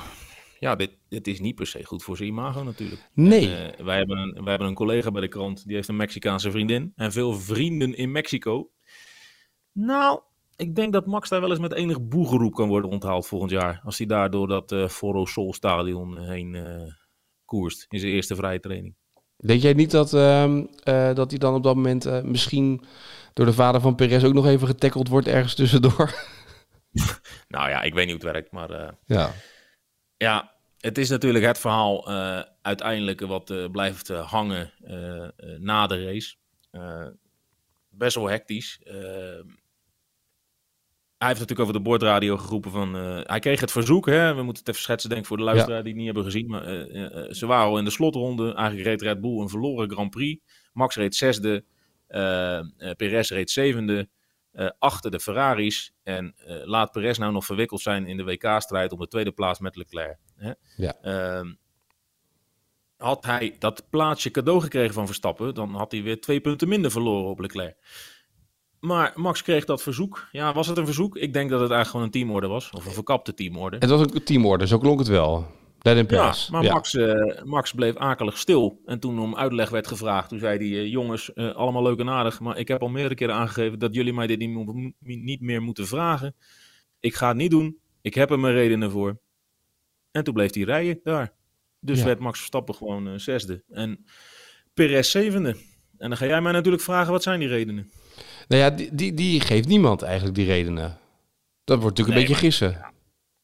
Ja, 0.59 0.75
dit, 0.75 0.97
dit 1.09 1.27
is 1.27 1.39
niet 1.39 1.55
per 1.55 1.67
se 1.67 1.83
goed 1.83 2.03
voor 2.03 2.17
zijn 2.17 2.29
imago 2.29 2.63
natuurlijk. 2.63 3.09
Nee. 3.13 3.55
En, 3.55 3.77
eh, 3.77 3.85
wij, 3.85 3.97
hebben 3.97 4.17
een, 4.17 4.33
wij 4.33 4.49
hebben 4.49 4.67
een 4.67 4.73
collega 4.73 5.11
bij 5.11 5.21
de 5.21 5.27
krant, 5.27 5.65
die 5.65 5.75
heeft 5.75 5.87
een 5.87 5.95
Mexicaanse 5.95 6.51
vriendin. 6.51 6.91
En 6.95 7.11
veel 7.11 7.33
vrienden 7.33 7.95
in 7.95 8.11
Mexico. 8.11 8.71
Nou, 9.71 10.21
ik 10.55 10.75
denk 10.75 10.93
dat 10.93 11.05
Max 11.05 11.29
daar 11.29 11.41
wel 11.41 11.49
eens 11.49 11.59
met 11.59 11.73
enig 11.73 12.07
boegeroep 12.07 12.53
kan 12.53 12.67
worden 12.67 12.89
onthaald 12.89 13.27
volgend 13.27 13.51
jaar. 13.51 13.81
Als 13.83 13.97
hij 13.97 14.07
daar 14.07 14.29
door 14.29 14.47
dat 14.47 14.71
eh 14.71 14.87
Foro 14.87 15.25
Sol 15.25 15.53
stadion 15.53 16.19
heen 16.19 16.55
eh, 16.55 16.93
koerst 17.45 17.85
in 17.89 17.99
zijn 17.99 18.11
eerste 18.11 18.35
vrije 18.35 18.59
training. 18.59 18.95
Denk 19.37 19.61
jij 19.61 19.73
niet 19.73 19.91
dat, 19.91 20.13
eh, 20.13 21.13
dat 21.13 21.29
hij 21.29 21.39
dan 21.39 21.55
op 21.55 21.63
dat 21.63 21.75
moment 21.75 22.05
eh, 22.05 22.21
misschien 22.21 22.85
door 23.33 23.45
de 23.45 23.53
vader 23.53 23.81
van 23.81 23.95
Perez 23.95 24.23
ook 24.23 24.33
nog 24.33 24.47
even 24.47 24.67
getackeld 24.67 25.07
wordt 25.07 25.27
ergens 25.27 25.55
tussendoor? 25.55 26.13
Nou 27.47 27.69
ja, 27.69 27.81
ik 27.81 27.93
weet 27.93 28.07
niet 28.07 28.15
hoe 28.15 28.23
het 28.25 28.33
werkt, 28.33 28.51
maar... 28.51 28.69
eh, 28.69 28.91
ja. 29.05 29.31
Ja, 30.17 30.53
het 30.79 30.97
is 30.97 31.09
natuurlijk 31.09 31.45
het 31.45 31.57
verhaal 31.57 32.09
uiteindelijk 32.61 33.19
wat 33.21 33.71
blijft 33.71 34.07
hangen 34.07 34.73
na 35.59 35.87
de 35.87 36.05
race. 36.05 36.35
Best 37.89 38.15
wel 38.15 38.29
hectisch. 38.29 38.81
Eh, 41.17 41.27
hij 41.27 41.27
heeft 41.27 41.39
natuurlijk 41.39 41.69
over 41.69 41.83
de 41.83 41.89
boordradio 41.89 42.37
geroepen 42.37 42.71
van... 42.71 42.93
hij 43.23 43.39
kreeg 43.39 43.59
het 43.59 43.71
verzoek, 43.71 44.05
hè, 44.05 44.35
we 44.35 44.43
moeten 44.43 44.63
het 44.63 44.67
even 44.67 44.81
schetsen 44.81 45.09
denk 45.09 45.21
ik 45.21 45.27
voor 45.27 45.37
de 45.37 45.43
luisteraar 45.43 45.83
die 45.83 45.87
het 45.87 45.95
niet 45.95 46.05
hebben 46.05 46.23
gezien. 46.23 46.47
Maar 46.47 46.63
ze 47.33 47.45
waren 47.45 47.67
al 47.67 47.77
in 47.77 47.85
de 47.85 47.91
slotronde. 47.91 48.53
Eigenlijk 48.53 48.87
reed 48.87 49.01
Red 49.01 49.21
Bull 49.21 49.39
een 49.39 49.49
verloren 49.49 49.91
Grand 49.91 50.09
Prix. 50.09 50.43
Max 50.73 50.95
reed 50.95 51.15
zesde, 51.15 51.63
Perez 52.97 53.29
reed 53.29 53.51
zevende. 53.51 54.09
achter 54.79 55.11
de 55.11 55.19
Ferraris. 55.19 55.93
En 56.03 56.35
laat 56.45 56.91
Perez 56.91 57.17
nou 57.17 57.31
nog 57.31 57.45
verwikkeld 57.45 57.81
zijn 57.81 58.05
in 58.05 58.17
de 58.17 58.23
WK-strijd 58.23 58.91
om 58.91 58.99
de 58.99 59.07
tweede 59.07 59.31
plaats 59.31 59.59
met 59.59 59.75
Leclerc. 59.75 60.17
Hè? 60.35 60.51
Ja. 60.75 60.97
Ehm, 61.01 61.53
had 62.97 63.25
hij 63.25 63.55
dat 63.59 63.89
plaatsje 63.89 64.31
cadeau 64.31 64.61
gekregen 64.61 64.93
van 64.93 65.05
Verstappen, 65.05 65.53
dan 65.53 65.75
had 65.75 65.91
hij 65.91 66.03
weer 66.03 66.21
twee 66.21 66.41
punten 66.41 66.67
minder 66.67 66.91
verloren 66.91 67.29
op 67.29 67.39
Leclerc. 67.39 67.77
Maar 68.79 69.13
Max 69.15 69.41
kreeg 69.43 69.65
dat 69.65 69.81
verzoek. 69.81 70.27
Ja, 70.31 70.53
was 70.53 70.67
het 70.67 70.77
een 70.77 70.85
verzoek? 70.85 71.17
Ik 71.17 71.33
denk 71.33 71.49
dat 71.49 71.61
het 71.61 71.71
eigenlijk 71.71 71.89
gewoon 71.89 72.05
een 72.05 72.11
teamorde 72.11 72.47
was. 72.47 72.69
Of 72.69 72.85
een 72.85 72.91
verkapte 72.91 73.33
teamorde. 73.33 73.77
Het 73.79 73.89
was 73.89 74.01
een 74.01 74.23
teamorde, 74.23 74.67
zo 74.67 74.77
klonk 74.77 74.99
het 74.99 75.07
wel. 75.07 75.47
Ja, 76.07 76.35
maar 76.51 76.63
Max, 76.63 76.93
uh, 76.93 77.43
Max 77.43 77.73
bleef 77.73 77.95
akelig 77.95 78.37
stil. 78.37 78.81
En 78.85 78.99
toen 78.99 79.19
om 79.19 79.35
uitleg 79.35 79.69
werd 79.69 79.87
gevraagd, 79.87 80.29
toen 80.29 80.39
zei 80.39 80.57
hij... 80.57 80.67
Uh, 80.67 80.91
jongens, 80.91 81.31
uh, 81.35 81.55
allemaal 81.55 81.83
leuk 81.83 81.99
en 81.99 82.09
aardig, 82.09 82.39
maar 82.39 82.57
ik 82.57 82.67
heb 82.67 82.81
al 82.81 82.89
meerdere 82.89 83.15
keren 83.15 83.35
aangegeven... 83.35 83.79
dat 83.79 83.95
jullie 83.95 84.13
mij 84.13 84.27
dit 84.27 84.39
niet, 84.39 84.95
niet 84.99 85.41
meer 85.41 85.61
moeten 85.61 85.87
vragen. 85.87 86.35
Ik 86.99 87.15
ga 87.15 87.27
het 87.27 87.37
niet 87.37 87.51
doen. 87.51 87.77
Ik 88.01 88.13
heb 88.13 88.31
er 88.31 88.39
mijn 88.39 88.53
redenen 88.53 88.91
voor. 88.91 89.17
En 90.11 90.23
toen 90.23 90.33
bleef 90.33 90.53
hij 90.53 90.63
rijden 90.63 90.99
daar. 91.03 91.33
Dus 91.79 92.03
werd 92.03 92.19
Max 92.19 92.37
Verstappen 92.37 92.75
gewoon 92.75 93.19
zesde. 93.19 93.63
En 93.69 94.05
Perez 94.73 95.11
zevende. 95.11 95.49
En 95.97 96.09
dan 96.09 96.17
ga 96.17 96.25
jij 96.25 96.41
mij 96.41 96.51
natuurlijk 96.51 96.83
vragen, 96.83 97.11
wat 97.11 97.23
zijn 97.23 97.39
die 97.39 97.47
redenen? 97.47 97.91
Nou 98.47 98.61
ja, 98.61 98.69
die, 98.69 98.95
die, 98.95 99.13
die 99.13 99.41
geeft 99.41 99.67
niemand 99.67 100.01
eigenlijk 100.01 100.35
die 100.35 100.45
redenen. 100.45 100.97
Dat 101.63 101.81
wordt 101.81 101.97
natuurlijk 101.97 102.17
een 102.17 102.27
beetje 102.27 102.45
gissen. 102.45 102.71
Ja. 102.71 102.95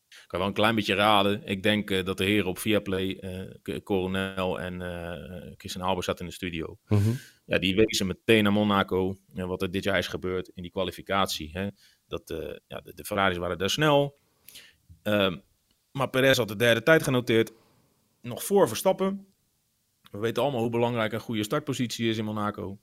Ik 0.07 0.29
kan 0.29 0.39
wel 0.39 0.47
een 0.47 0.53
klein 0.53 0.75
beetje 0.75 0.95
raden. 0.95 1.41
Ik 1.45 1.63
denk 1.63 1.89
uh, 1.89 2.05
dat 2.05 2.17
de 2.17 2.23
heren 2.23 2.49
op 2.49 2.59
Viaplay, 2.59 3.17
uh, 3.63 3.77
Coronel 3.83 4.59
en 4.59 4.81
uh, 4.81 5.53
Christian 5.57 5.85
Halber 5.85 6.03
zat 6.03 6.19
in 6.19 6.25
de 6.25 6.31
studio. 6.31 6.77
Mm 6.87 6.97
-hmm. 6.97 7.19
Ja, 7.45 7.59
die 7.59 7.75
wezen 7.75 8.07
meteen 8.07 8.43
naar 8.43 8.51
Monaco. 8.51 9.17
En 9.35 9.47
wat 9.47 9.61
er 9.61 9.71
dit 9.71 9.83
jaar 9.83 9.97
is 9.97 10.07
gebeurd 10.07 10.51
in 10.53 10.61
die 10.61 10.71
kwalificatie. 10.71 11.49
Hè? 11.53 11.67
Dat, 12.07 12.33
ja, 12.67 12.81
de, 12.81 12.93
de 12.93 13.05
Ferraris 13.05 13.37
waren 13.37 13.57
daar 13.57 13.69
snel. 13.69 14.17
Ehm, 15.01 15.37
maar 15.91 16.09
Perez 16.09 16.37
had 16.37 16.47
de 16.47 16.55
derde 16.55 16.83
tijd 16.83 17.03
genoteerd 17.03 17.51
nog 18.21 18.43
voor 18.43 18.67
Verstappen. 18.67 19.27
We 20.11 20.17
weten 20.17 20.43
allemaal 20.43 20.61
hoe 20.61 20.69
belangrijk 20.69 21.13
een 21.13 21.19
goede 21.19 21.43
startpositie 21.43 22.09
is 22.09 22.17
in 22.17 22.25
Monaco. 22.25 22.79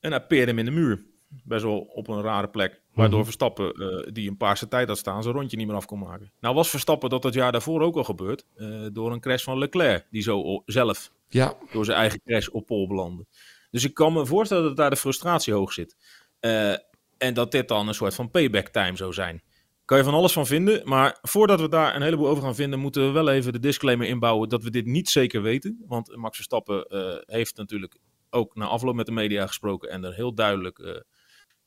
En 0.00 0.10
hij 0.10 0.26
peerde 0.26 0.46
hem 0.46 0.58
in 0.58 0.64
de 0.64 0.70
muur. 0.70 1.04
Best 1.44 1.62
wel 1.62 1.78
op 1.78 2.08
een 2.08 2.22
rare 2.22 2.48
plek. 2.48 2.82
Waardoor 2.94 3.16
mhm. 3.18 3.24
Verstappen, 3.24 3.82
uh, 3.82 4.12
die 4.12 4.28
een 4.28 4.36
paarse 4.36 4.68
tijd 4.68 4.88
had 4.88 4.98
staan, 4.98 5.22
zijn 5.22 5.34
rondje 5.34 5.56
niet 5.56 5.66
meer 5.66 5.76
af 5.76 5.86
kon 5.86 5.98
maken. 5.98 6.32
Nou 6.40 6.54
was 6.54 6.70
Verstappen 6.70 7.10
dat 7.10 7.22
het 7.22 7.34
jaar 7.34 7.52
daarvoor 7.52 7.80
ook 7.80 7.96
al 7.96 8.04
gebeurd. 8.04 8.46
Uh, 8.56 8.86
door 8.92 9.12
een 9.12 9.20
crash 9.20 9.44
van 9.44 9.58
Leclerc. 9.58 10.06
Die 10.10 10.22
zo 10.22 10.62
zelf 10.66 11.10
ja. 11.28 11.54
door 11.72 11.84
zijn 11.84 11.98
eigen 11.98 12.20
crash 12.24 12.46
op 12.48 12.66
pol 12.66 12.86
belandde. 12.86 13.26
Dus 13.70 13.84
ik 13.84 13.94
kan 13.94 14.12
me 14.12 14.26
voorstellen 14.26 14.64
dat 14.64 14.76
daar 14.76 14.90
de 14.90 14.96
frustratie 14.96 15.52
hoog 15.52 15.72
zit. 15.72 15.96
Uh, 16.40 16.70
en 17.18 17.34
dat 17.34 17.52
dit 17.52 17.68
dan 17.68 17.88
een 17.88 17.94
soort 17.94 18.14
van 18.14 18.30
payback 18.30 18.68
time 18.68 18.96
zou 18.96 19.12
zijn. 19.12 19.42
Kan 19.84 19.98
je 19.98 20.04
van 20.04 20.14
alles 20.14 20.32
van 20.32 20.46
vinden. 20.46 20.88
Maar 20.88 21.18
voordat 21.22 21.60
we 21.60 21.68
daar 21.68 21.96
een 21.96 22.02
heleboel 22.02 22.28
over 22.28 22.42
gaan 22.42 22.54
vinden, 22.54 22.78
moeten 22.78 23.06
we 23.06 23.10
wel 23.10 23.28
even 23.28 23.52
de 23.52 23.58
disclaimer 23.58 24.06
inbouwen 24.06 24.48
dat 24.48 24.62
we 24.62 24.70
dit 24.70 24.86
niet 24.86 25.08
zeker 25.08 25.42
weten. 25.42 25.84
Want 25.86 26.16
Max 26.16 26.36
Verstappen 26.36 26.86
uh, 26.88 27.14
heeft 27.26 27.56
natuurlijk 27.56 27.96
ook 28.30 28.54
na 28.54 28.66
afloop 28.66 28.94
met 28.94 29.06
de 29.06 29.12
media 29.12 29.46
gesproken 29.46 29.90
en 29.90 30.04
er 30.04 30.14
heel 30.14 30.34
duidelijk 30.34 30.78
uh, 30.78 30.96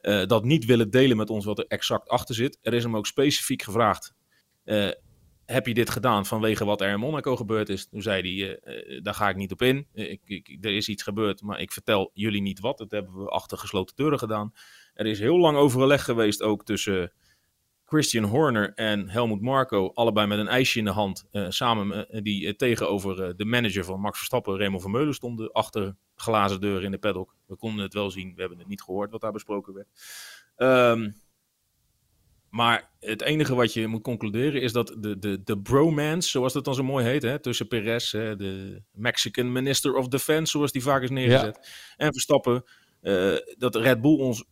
uh, 0.02 0.26
dat 0.26 0.44
niet 0.44 0.66
willen 0.66 0.90
delen 0.90 1.18
met 1.18 1.30
ons 1.30 1.46
wat 1.46 1.60
er 1.60 1.66
exact 1.68 2.10
achter 2.10 2.36
zit. 2.36 2.58
Er 2.62 2.74
is 2.74 2.84
hem 2.84 2.98
ook 2.98 3.08
specifiek 3.08 3.62
gevraagd. 3.62 4.14
heb 5.46 5.68
je 5.68 5.74
dit 5.74 5.90
gedaan 5.90 6.26
vanwege 6.26 6.66
wat 6.66 6.82
er 6.82 6.90
in 6.90 7.00
Monaco 7.00 7.36
gebeurd 7.36 7.70
is? 7.70 7.88
Toen 7.88 8.02
zei 8.02 8.38
hij, 8.38 8.60
daar 9.02 9.14
ga 9.14 9.30
ik 9.30 9.36
niet 9.36 9.52
op 9.52 9.62
in. 9.62 9.88
Ik, 9.94 10.22
ik, 10.26 10.58
er 10.62 10.76
is 10.76 10.90
iets 10.90 11.04
gebeurd, 11.04 11.42
maar 11.42 11.60
ik 11.60 11.72
vertel 11.72 12.12
jullie 12.14 12.42
niet 12.42 12.60
wat. 12.60 12.78
Dat 12.78 12.92
hebben 12.92 13.24
we 13.24 13.30
achter 13.30 13.58
gesloten 13.58 13.96
deuren 13.96 14.20
gedaan. 14.20 14.54
Er 14.94 15.06
is 15.06 15.20
heel 15.20 15.38
lang 15.38 15.58
overleg 15.58 16.04
geweest 16.04 16.42
ook 16.42 16.66
tussen 16.66 17.12
Christian 17.92 18.24
Horner 18.24 18.74
en 18.74 19.10
Helmut 19.10 19.42
Marco, 19.42 19.92
allebei 19.94 20.28
met 20.28 20.40
een 20.40 20.48
ijsje 20.48 20.80
in 20.80 20.86
de 20.86 20.92
hand, 20.92 21.26
samen 21.50 22.24
die 22.24 22.56
tegenover 22.56 23.38
de 23.38 23.46
manager 23.46 23.84
van 23.84 24.00
Max 24.00 24.18
Verstappen, 24.18 24.58
Raymond 24.58 24.82
Vermeulen, 24.82 25.14
stonden 25.14 25.52
achter 25.52 25.96
glazen 26.22 26.62
deuren 26.62 26.84
in 26.84 26.92
de 26.92 26.98
paddock. 26.98 27.36
We 27.46 27.56
konden 27.56 27.84
het 27.84 27.94
wel 27.94 28.12
zien, 28.12 28.34
we 28.34 28.40
hebben 28.40 28.60
het 28.60 28.68
niet 28.68 28.82
gehoord 28.82 29.12
wat 29.12 29.22
daar 29.22 29.32
besproken 29.32 29.74
werd. 29.74 29.88
Um, 30.58 31.14
maar 32.50 32.90
het 33.00 33.22
enige 33.22 33.56
wat 33.56 33.74
je 33.74 33.88
moet 33.88 34.02
concluderen 34.02 34.62
is 34.62 34.72
dat 34.72 34.96
de, 35.00 35.20
de, 35.20 35.44
de 35.44 35.60
bromance, 35.60 36.30
zoals 36.30 36.54
dat 36.54 36.66
dan 36.66 36.76
zo 36.76 36.84
mooi 36.84 37.06
heet, 37.06 37.22
hè, 37.22 37.40
tussen 37.40 37.68
Perez, 37.68 38.12
hè, 38.12 38.36
de 38.36 38.82
Mexican 38.92 39.52
Minister 39.52 39.96
of 39.96 40.08
Defense, 40.08 40.52
zoals 40.52 40.72
die 40.72 40.82
vaak 40.82 41.02
is 41.02 41.10
neergezet, 41.10 41.60
ja. 41.62 42.06
en 42.06 42.14
Verstappen, 42.14 42.64
dat 43.58 43.76
Red 43.76 44.02
Bull 44.02 44.18
ons 44.18 44.46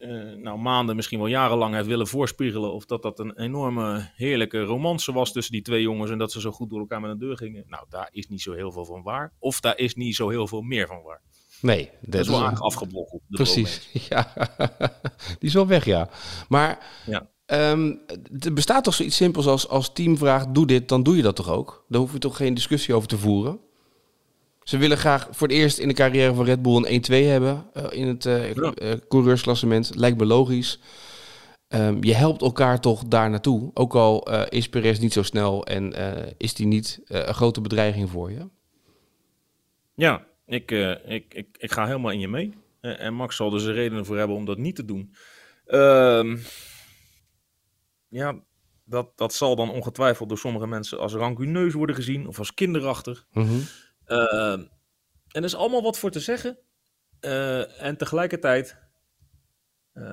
uh, 0.00 0.34
nou, 0.36 0.58
maanden, 0.58 0.96
misschien 0.96 1.18
wel 1.18 1.28
jarenlang 1.28 1.74
heeft 1.74 1.86
willen 1.86 2.06
voorspiegelen. 2.06 2.72
Of 2.72 2.86
dat 2.86 3.02
dat 3.02 3.18
een 3.18 3.38
enorme 3.40 4.10
heerlijke 4.14 4.62
romance 4.62 5.12
was 5.12 5.32
tussen 5.32 5.52
die 5.52 5.62
twee 5.62 5.82
jongens. 5.82 6.10
En 6.10 6.18
dat 6.18 6.32
ze 6.32 6.40
zo 6.40 6.50
goed 6.50 6.70
door 6.70 6.78
elkaar 6.78 7.00
met 7.00 7.10
de 7.10 7.26
deur 7.26 7.36
gingen. 7.36 7.64
Nou, 7.68 7.84
daar 7.88 8.08
is 8.12 8.28
niet 8.28 8.42
zo 8.42 8.52
heel 8.52 8.72
veel 8.72 8.84
van 8.84 9.02
waar. 9.02 9.32
Of 9.38 9.60
daar 9.60 9.78
is 9.78 9.94
niet 9.94 10.14
zo 10.14 10.28
heel 10.28 10.46
veel 10.46 10.62
meer 10.62 10.86
van 10.86 11.02
waar. 11.02 11.20
Nee, 11.60 11.84
dat, 11.84 12.12
dat 12.12 12.20
is 12.20 12.26
wel 12.26 12.36
eigenlijk 12.36 12.66
afgebrokkeld. 12.66 13.22
Precies, 13.28 13.88
ja. 14.08 14.32
die 15.38 15.48
is 15.48 15.54
wel 15.54 15.66
weg, 15.66 15.84
ja. 15.84 16.08
Maar 16.48 16.86
ja. 17.06 17.28
Um, 17.46 18.00
er 18.38 18.52
bestaat 18.52 18.84
toch 18.84 18.94
zoiets 18.94 19.16
simpels 19.16 19.46
als 19.46 19.68
als 19.68 19.92
team 19.92 20.18
vraagt, 20.18 20.54
doe 20.54 20.66
dit, 20.66 20.88
dan 20.88 21.02
doe 21.02 21.16
je 21.16 21.22
dat 21.22 21.36
toch 21.36 21.48
ook? 21.48 21.84
Daar 21.88 22.00
hoef 22.00 22.12
je 22.12 22.18
toch 22.18 22.36
geen 22.36 22.54
discussie 22.54 22.94
over 22.94 23.08
te 23.08 23.18
voeren? 23.18 23.60
Ze 24.70 24.78
willen 24.78 24.98
graag 24.98 25.28
voor 25.30 25.48
het 25.48 25.56
eerst 25.56 25.78
in 25.78 25.88
de 25.88 25.94
carrière 25.94 26.34
van 26.34 26.44
Red 26.44 26.62
Bull 26.62 26.84
een 26.84 27.04
1-2 27.10 27.26
hebben 27.26 27.66
uh, 27.76 27.84
in 27.90 28.06
het 28.06 28.24
uh, 28.24 28.54
ja. 28.54 28.72
uh, 28.82 28.92
coureursklassement. 29.08 29.94
Lijkt 29.94 30.18
me 30.18 30.24
logisch. 30.24 30.80
Um, 31.68 32.04
je 32.04 32.14
helpt 32.14 32.42
elkaar 32.42 32.80
toch 32.80 33.04
daar 33.04 33.30
naartoe. 33.30 33.70
Ook 33.74 33.94
al 33.94 34.30
is 34.48 34.68
Perez 34.68 34.98
niet 34.98 35.12
zo 35.12 35.22
snel 35.22 35.66
en 35.66 35.94
is 36.36 36.54
die 36.54 36.66
niet 36.66 37.00
een 37.04 37.34
grote 37.34 37.60
bedreiging 37.60 38.10
voor 38.10 38.30
je. 38.30 38.48
Ja, 39.94 40.26
ik, 40.46 40.70
ik, 41.04 41.34
ik, 41.34 41.56
ik 41.58 41.72
ga 41.72 41.86
helemaal 41.86 42.10
in 42.10 42.20
je 42.20 42.28
mee. 42.28 42.54
en 42.80 43.14
Max 43.14 43.36
zal 43.36 43.54
er 43.54 43.60
zijn 43.60 43.74
redenen 43.74 44.06
voor 44.06 44.18
hebben 44.18 44.36
om 44.36 44.44
dat 44.44 44.58
niet 44.58 44.76
te 44.76 44.84
doen. 44.84 45.14
Um, 45.66 46.40
ja, 48.08 48.38
dat, 48.84 49.12
dat 49.16 49.34
zal 49.34 49.56
dan 49.56 49.70
ongetwijfeld 49.70 50.28
door 50.28 50.38
sommige 50.38 50.66
mensen 50.66 50.98
als 50.98 51.12
rancuneus 51.12 51.72
worden 51.72 51.96
gezien 51.96 52.26
of 52.26 52.38
als 52.38 52.54
kinderachtig. 52.54 53.26
Mm 53.32 53.46
-hmm. 53.46 53.62
Uh, 54.10 54.52
en 54.52 54.70
er 55.28 55.44
is 55.44 55.54
allemaal 55.54 55.82
wat 55.82 55.98
voor 55.98 56.10
te 56.10 56.20
zeggen. 56.20 56.58
Uh, 57.20 57.82
en 57.82 57.96
tegelijkertijd, 57.96 58.76
uh, 59.94 60.10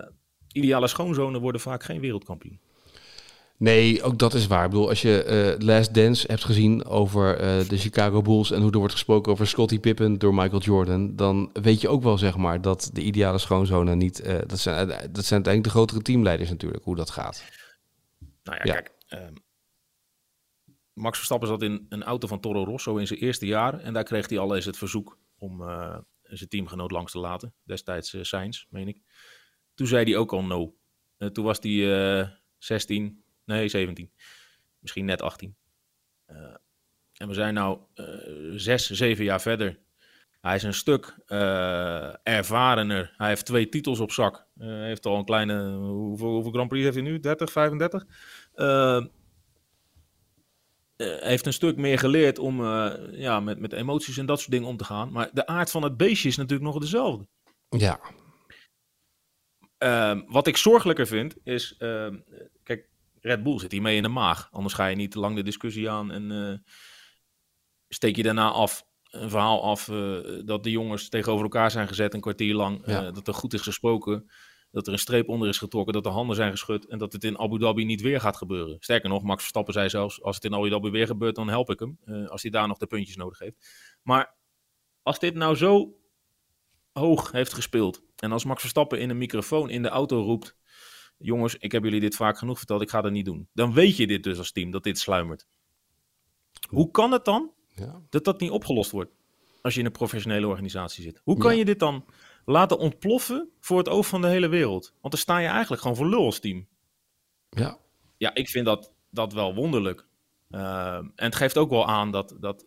ideale 0.51 0.87
schoonzonen 0.87 1.41
worden 1.41 1.61
vaak 1.61 1.83
geen 1.83 2.01
wereldkampioen. 2.01 2.59
Nee, 3.57 4.03
ook 4.03 4.19
dat 4.19 4.33
is 4.33 4.47
waar. 4.47 4.63
Ik 4.63 4.69
bedoel, 4.69 4.89
als 4.89 5.01
je 5.01 5.55
uh, 5.59 5.67
Last 5.67 5.93
Dance 5.93 6.27
hebt 6.27 6.43
gezien 6.43 6.85
over 6.85 7.37
de 7.67 7.77
Chicago 7.77 8.21
Bulls 8.21 8.51
en 8.51 8.61
hoe 8.61 8.71
er 8.71 8.77
wordt 8.77 8.93
gesproken 8.93 9.31
over 9.31 9.47
Scottie 9.47 9.79
Pippen 9.79 10.17
door 10.17 10.33
Michael 10.33 10.61
Jordan, 10.61 11.15
dan 11.15 11.49
weet 11.53 11.81
je 11.81 11.89
ook 11.89 12.03
wel, 12.03 12.17
zeg 12.17 12.37
maar, 12.37 12.61
dat 12.61 12.89
de 12.93 13.01
ideale 13.01 13.37
schoonzonen 13.37 13.97
niet. 13.97 14.25
dat, 14.47 14.59
zijn, 14.59 14.87
dat 14.87 15.25
zijn 15.25 15.43
uiteindelijk 15.43 15.63
de 15.63 15.69
grotere 15.69 16.01
teamleiders 16.01 16.49
natuurlijk, 16.49 16.83
hoe 16.83 16.95
dat 16.95 17.09
gaat. 17.09 17.43
Nou 18.43 18.57
ja, 18.57 18.63
ja. 18.63 18.73
kijk. 18.73 18.91
Um, 19.09 19.45
Max 20.97 21.17
Verstappen 21.17 21.47
zat 21.47 21.61
in 21.61 21.85
een 21.89 22.03
auto 22.03 22.27
van 22.27 22.39
Toro 22.39 22.63
Rosso 22.63 22.97
in 22.97 23.07
zijn 23.07 23.19
eerste 23.19 23.45
jaar. 23.45 23.79
En 23.79 23.93
daar 23.93 24.03
kreeg 24.03 24.29
hij 24.29 24.39
al 24.39 24.55
eens 24.55 24.65
het 24.65 24.77
verzoek 24.77 25.19
om 25.37 25.61
uh, 25.61 25.97
zijn 26.23 26.49
teamgenoot 26.49 26.91
langs 26.91 27.11
te 27.11 27.19
laten. 27.19 27.53
Destijds 27.63 28.13
uh, 28.13 28.23
Sainz, 28.23 28.65
meen 28.69 28.87
ik. 28.87 29.01
Toen 29.73 29.87
zei 29.87 30.03
hij 30.03 30.15
ook 30.15 30.33
al 30.33 30.43
no. 30.43 30.75
Uh, 31.17 31.29
toen 31.29 31.43
was 31.45 31.59
hij 31.61 32.37
16, 32.57 33.23
nee 33.45 33.67
17. 33.67 34.11
Misschien 34.79 35.05
net 35.05 35.21
18. 35.21 35.55
en 37.13 37.27
we 37.27 37.33
zijn 37.33 37.53
nu 37.53 37.77
zes, 38.59 38.89
zeven 38.89 39.23
jaar 39.23 39.41
verder. 39.41 39.79
Hij 40.41 40.55
is 40.55 40.63
een 40.63 40.73
stuk 40.73 41.17
ervarener. 42.23 43.13
Hij 43.17 43.27
heeft 43.27 43.45
twee 43.45 43.69
titels 43.69 43.99
op 43.99 44.11
zak. 44.11 44.47
Hij 44.57 44.87
heeft 44.87 45.05
al 45.05 45.17
een 45.17 45.25
kleine, 45.25 45.75
hoeveel, 45.75 46.31
hoeveel 46.31 46.51
Grand 46.51 46.69
Prix 46.69 46.83
heeft 46.83 46.95
hij 46.95 47.05
nu? 47.05 47.19
30, 47.19 47.51
35? 47.51 48.05
Uh, 50.97 51.15
heeft 51.19 51.45
een 51.45 51.53
stuk 51.53 51.77
meer 51.77 51.99
geleerd 51.99 52.39
om 52.39 52.61
uh, 52.61 52.93
ja, 53.11 53.39
met, 53.39 53.59
met 53.59 53.73
emoties 53.73 54.17
en 54.17 54.25
dat 54.25 54.39
soort 54.39 54.51
dingen 54.51 54.67
om 54.67 54.77
te 54.77 54.83
gaan. 54.83 55.11
Maar 55.11 55.29
de 55.33 55.45
aard 55.45 55.71
van 55.71 55.83
het 55.83 55.97
beestje 55.97 56.27
is 56.27 56.37
natuurlijk 56.37 56.69
nog 56.71 56.79
dezelfde. 56.79 57.27
Ja. 57.69 57.99
Uh, 59.83 60.21
wat 60.27 60.47
ik 60.47 60.57
zorgelijker 60.57 61.07
vind 61.07 61.35
is, 61.43 61.75
ehm, 61.77 62.17
kijk, 62.63 62.89
Red 63.21 63.43
Bull 63.43 63.59
zit 63.59 63.71
hier 63.71 63.81
mee 63.81 63.95
in 63.95 64.03
de 64.03 64.09
maag. 64.09 64.49
Anders 64.51 64.73
ga 64.73 64.85
je 64.85 64.95
niet 64.95 65.15
lang 65.15 65.35
de 65.35 65.43
discussie 65.43 65.89
aan 65.89 66.11
en 66.11 66.31
eh, 66.31 66.71
steek 67.87 68.15
je 68.15 68.23
daarna 68.23 68.49
af. 68.49 68.85
Een 69.07 69.29
verhaal 69.29 69.63
af 69.63 69.85
dat 70.45 70.63
de 70.63 70.71
jongens 70.71 71.09
tegenover 71.09 71.43
elkaar 71.43 71.71
zijn 71.71 71.87
gezet 71.87 72.13
een 72.13 72.21
kwartier 72.21 72.55
lang. 72.55 72.81
Ja. 72.85 73.11
dat 73.11 73.27
er 73.27 73.33
goed 73.33 73.53
is 73.53 73.61
gesproken 73.61 74.29
dat 74.77 74.87
er 74.87 74.93
een 74.93 74.99
streep 74.99 75.29
onder 75.29 75.47
is 75.47 75.57
getrokken, 75.57 75.93
dat 75.93 76.03
de 76.03 76.09
handen 76.09 76.35
zijn 76.35 76.51
geschud 76.51 76.85
en 76.85 76.97
dat 76.97 77.13
het 77.13 77.23
in 77.23 77.39
Abu 77.39 77.59
Dhabi 77.59 77.85
niet 77.85 78.01
weer 78.01 78.19
gaat 78.19 78.37
gebeuren. 78.37 78.77
Sterker 78.79 79.09
nog, 79.09 79.23
Max 79.23 79.39
Verstappen 79.39 79.73
zei 79.73 79.89
zelfs, 79.89 80.21
als 80.21 80.35
het 80.35 80.45
in 80.45 80.53
Abu 80.53 80.69
Dhabi 80.69 80.89
weer 80.89 81.07
gebeurt, 81.07 81.35
dan 81.35 81.49
help 81.49 81.69
ik 81.69 81.79
hem, 81.79 81.99
uh, 82.05 82.27
als 82.27 82.41
hij 82.41 82.51
daar 82.51 82.67
nog 82.67 82.77
de 82.77 82.87
puntjes 82.87 83.15
nodig 83.15 83.39
heeft. 83.39 83.67
Maar 84.03 84.35
als 85.01 85.19
dit 85.19 85.35
nou 85.35 85.55
zo 85.55 85.95
hoog 86.91 87.31
heeft 87.31 87.53
gespeeld 87.53 88.01
en 88.15 88.31
als 88.31 88.45
Max 88.45 88.59
Verstappen 88.59 88.99
in 88.99 89.09
een 89.09 89.17
microfoon 89.17 89.69
in 89.69 89.81
de 89.81 89.89
auto 89.89 90.21
roept, 90.21 90.55
jongens, 91.17 91.55
ik 91.55 91.71
heb 91.71 91.83
jullie 91.83 91.99
dit 91.99 92.15
vaak 92.15 92.37
genoeg 92.37 92.57
verteld, 92.57 92.81
ik 92.81 92.89
ga 92.89 93.01
dat 93.01 93.11
niet 93.11 93.25
doen. 93.25 93.49
Dan 93.53 93.73
weet 93.73 93.97
je 93.97 94.07
dit 94.07 94.23
dus 94.23 94.37
als 94.37 94.51
team, 94.51 94.71
dat 94.71 94.83
dit 94.83 94.99
sluimert. 94.99 95.47
Hoe 96.69 96.91
kan 96.91 97.11
het 97.11 97.25
dan 97.25 97.51
ja. 97.67 98.01
dat 98.09 98.23
dat 98.23 98.39
niet 98.39 98.51
opgelost 98.51 98.91
wordt 98.91 99.11
als 99.61 99.73
je 99.73 99.79
in 99.79 99.85
een 99.85 99.91
professionele 99.91 100.47
organisatie 100.47 101.03
zit? 101.03 101.21
Hoe 101.23 101.37
kan 101.37 101.57
je 101.57 101.65
dit 101.65 101.79
dan 101.79 102.05
laten 102.49 102.77
ontploffen 102.77 103.49
voor 103.59 103.77
het 103.77 103.89
oog 103.89 104.07
van 104.07 104.21
de 104.21 104.27
hele 104.27 104.47
wereld? 104.47 104.93
Want 105.01 105.13
dan 105.13 105.21
sta 105.21 105.37
je 105.37 105.47
eigenlijk 105.47 105.81
gewoon 105.81 105.97
voor 105.97 106.07
lul 106.07 106.25
als 106.25 106.39
team. 106.39 106.67
Ja. 107.49 107.77
Ja, 108.17 108.33
ik 108.33 108.49
vind 108.49 108.65
dat, 108.65 108.91
dat 109.09 109.33
wel 109.33 109.55
wonderlijk. 109.55 110.05
Uh, 110.51 110.95
en 110.95 111.13
het 111.15 111.35
geeft 111.35 111.57
ook 111.57 111.69
wel 111.69 111.87
aan 111.87 112.11
dat, 112.11 112.35
dat, 112.39 112.65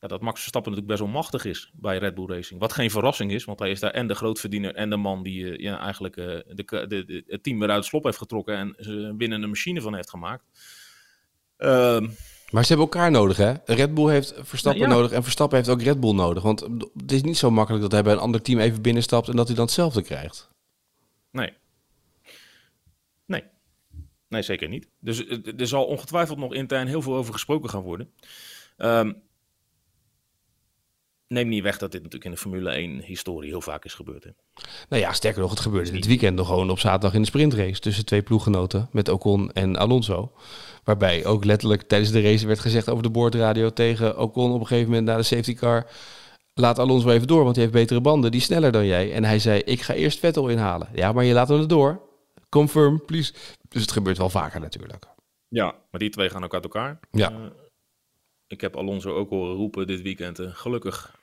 ja, 0.00 0.08
dat 0.08 0.20
Max 0.20 0.40
Verstappen 0.40 0.72
natuurlijk 0.72 0.98
best 0.98 1.10
wel 1.10 1.20
machtig 1.22 1.44
is 1.44 1.72
bij 1.74 1.98
Red 1.98 2.14
Bull 2.14 2.26
Racing. 2.26 2.60
Wat 2.60 2.72
geen 2.72 2.90
verrassing 2.90 3.32
is, 3.32 3.44
want 3.44 3.58
hij 3.58 3.70
is 3.70 3.80
daar 3.80 3.90
en 3.90 4.06
de 4.06 4.14
grootverdiener 4.14 4.74
en 4.74 4.90
de 4.90 4.96
man 4.96 5.22
die 5.22 5.42
uh, 5.42 5.58
ja, 5.58 5.78
eigenlijk 5.78 6.16
uh, 6.16 6.24
de, 6.24 6.86
de, 6.88 7.04
de, 7.04 7.24
het 7.26 7.42
team 7.42 7.58
weer 7.58 7.68
uit 7.68 7.78
het 7.78 7.86
slop 7.86 8.04
heeft 8.04 8.18
getrokken 8.18 8.56
en 8.56 8.74
ze 8.78 8.92
een 8.92 9.18
winnende 9.18 9.46
machine 9.46 9.80
van 9.80 9.94
heeft 9.94 10.10
gemaakt. 10.10 10.44
Maar 12.56 12.64
ze 12.64 12.72
hebben 12.74 12.92
elkaar 12.92 13.10
nodig, 13.10 13.36
hè? 13.36 13.54
Red 13.64 13.94
Bull 13.94 14.10
heeft 14.10 14.34
Verstappen 14.38 14.88
nodig 14.88 15.12
en 15.12 15.22
Verstappen 15.22 15.56
heeft 15.56 15.70
ook 15.70 15.82
Red 15.82 16.00
Bull 16.00 16.14
nodig. 16.14 16.42
Want 16.42 16.60
het 16.96 17.12
is 17.12 17.22
niet 17.22 17.36
zo 17.36 17.50
makkelijk 17.50 17.82
dat 17.82 17.92
hij 17.92 18.02
bij 18.02 18.12
een 18.12 18.18
ander 18.18 18.42
team 18.42 18.58
even 18.58 18.82
binnenstapt 18.82 19.28
en 19.28 19.36
dat 19.36 19.46
hij 19.46 19.56
dan 19.56 19.64
hetzelfde 19.64 20.02
krijgt. 20.02 20.48
Nee. 21.30 21.52
Nee. 23.26 23.44
Nee, 24.28 24.42
zeker 24.42 24.68
niet. 24.68 24.88
Dus 25.00 25.26
er 25.56 25.66
zal 25.66 25.84
ongetwijfeld 25.84 26.38
nog 26.38 26.54
intern 26.54 26.86
heel 26.86 27.02
veel 27.02 27.14
over 27.14 27.32
gesproken 27.32 27.70
gaan 27.70 27.82
worden. 27.82 28.12
Um, 28.76 29.22
neem 31.28 31.48
niet 31.48 31.62
weg 31.62 31.78
dat 31.78 31.92
dit 31.92 32.02
natuurlijk 32.02 32.24
in 32.24 32.30
de 32.30 32.36
Formule 32.36 32.70
1 32.70 33.00
historie 33.00 33.50
heel 33.50 33.60
vaak 33.60 33.84
is 33.84 33.94
gebeurd. 33.94 34.24
Hè? 34.24 34.30
Nou 34.88 35.02
ja, 35.02 35.12
sterker 35.12 35.40
nog, 35.40 35.50
het 35.50 35.60
gebeurde 35.60 35.90
dit 35.90 36.06
weekend 36.06 36.36
nog 36.36 36.46
gewoon 36.46 36.70
op 36.70 36.78
zaterdag 36.78 37.14
in 37.14 37.20
de 37.20 37.26
sprintrace 37.26 37.80
tussen 37.80 38.04
twee 38.04 38.22
ploeggenoten 38.22 38.88
met 38.92 39.08
Ocon 39.08 39.52
en 39.52 39.76
Alonso. 39.76 40.32
Waarbij 40.84 41.24
ook 41.24 41.44
letterlijk 41.44 41.82
tijdens 41.82 42.10
de 42.10 42.20
race 42.20 42.46
werd 42.46 42.58
gezegd 42.58 42.88
over 42.88 43.02
de 43.02 43.10
boordradio 43.10 43.70
tegen 43.70 44.18
Ocon 44.18 44.52
op 44.52 44.60
een 44.60 44.66
gegeven 44.66 44.88
moment 44.88 45.06
na 45.06 45.16
de 45.16 45.22
safety 45.22 45.54
car. 45.54 45.90
Laat 46.54 46.78
Alonso 46.78 47.10
even 47.10 47.26
door, 47.26 47.44
want 47.44 47.56
hij 47.56 47.64
heeft 47.64 47.76
betere 47.76 48.00
banden, 48.00 48.30
die 48.30 48.40
sneller 48.40 48.72
dan 48.72 48.86
jij. 48.86 49.12
En 49.12 49.24
hij 49.24 49.38
zei, 49.38 49.60
ik 49.60 49.82
ga 49.82 49.94
eerst 49.94 50.18
Vettel 50.18 50.48
inhalen. 50.48 50.88
Ja, 50.94 51.12
maar 51.12 51.24
je 51.24 51.32
laat 51.32 51.48
hem 51.48 51.60
er 51.60 51.68
door. 51.68 52.00
Confirm, 52.48 53.04
please. 53.04 53.32
Dus 53.68 53.82
het 53.82 53.92
gebeurt 53.92 54.18
wel 54.18 54.30
vaker 54.30 54.60
natuurlijk. 54.60 55.06
Ja, 55.48 55.74
maar 55.90 56.00
die 56.00 56.10
twee 56.10 56.30
gaan 56.30 56.44
ook 56.44 56.54
uit 56.54 56.62
elkaar. 56.64 57.00
Ja. 57.10 57.30
Uh, 57.30 57.36
ik 58.48 58.60
heb 58.60 58.76
Alonso 58.76 59.14
ook 59.14 59.30
horen 59.30 59.54
roepen 59.54 59.86
dit 59.86 60.02
weekend. 60.02 60.40
Uh, 60.40 60.48
gelukkig. 60.52 61.14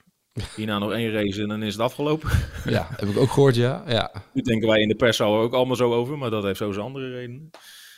Hierna 0.55 0.77
nog 0.77 0.91
één 0.91 1.11
race 1.11 1.41
en 1.41 1.47
dan 1.47 1.63
is 1.63 1.73
het 1.73 1.81
afgelopen. 1.81 2.29
Ja, 2.65 2.87
heb 2.89 3.09
ik 3.09 3.17
ook 3.17 3.29
gehoord, 3.29 3.55
ja. 3.55 3.83
ja. 3.87 4.11
Nu 4.33 4.41
denken 4.41 4.67
wij 4.67 4.81
in 4.81 4.87
de 4.87 4.95
pers 4.95 5.21
ook 5.21 5.53
allemaal 5.53 5.75
zo 5.75 5.93
over, 5.93 6.17
maar 6.17 6.29
dat 6.29 6.43
heeft 6.43 6.57
zo 6.57 6.71
zijn 6.71 6.85
andere 6.85 7.11
redenen. 7.11 7.49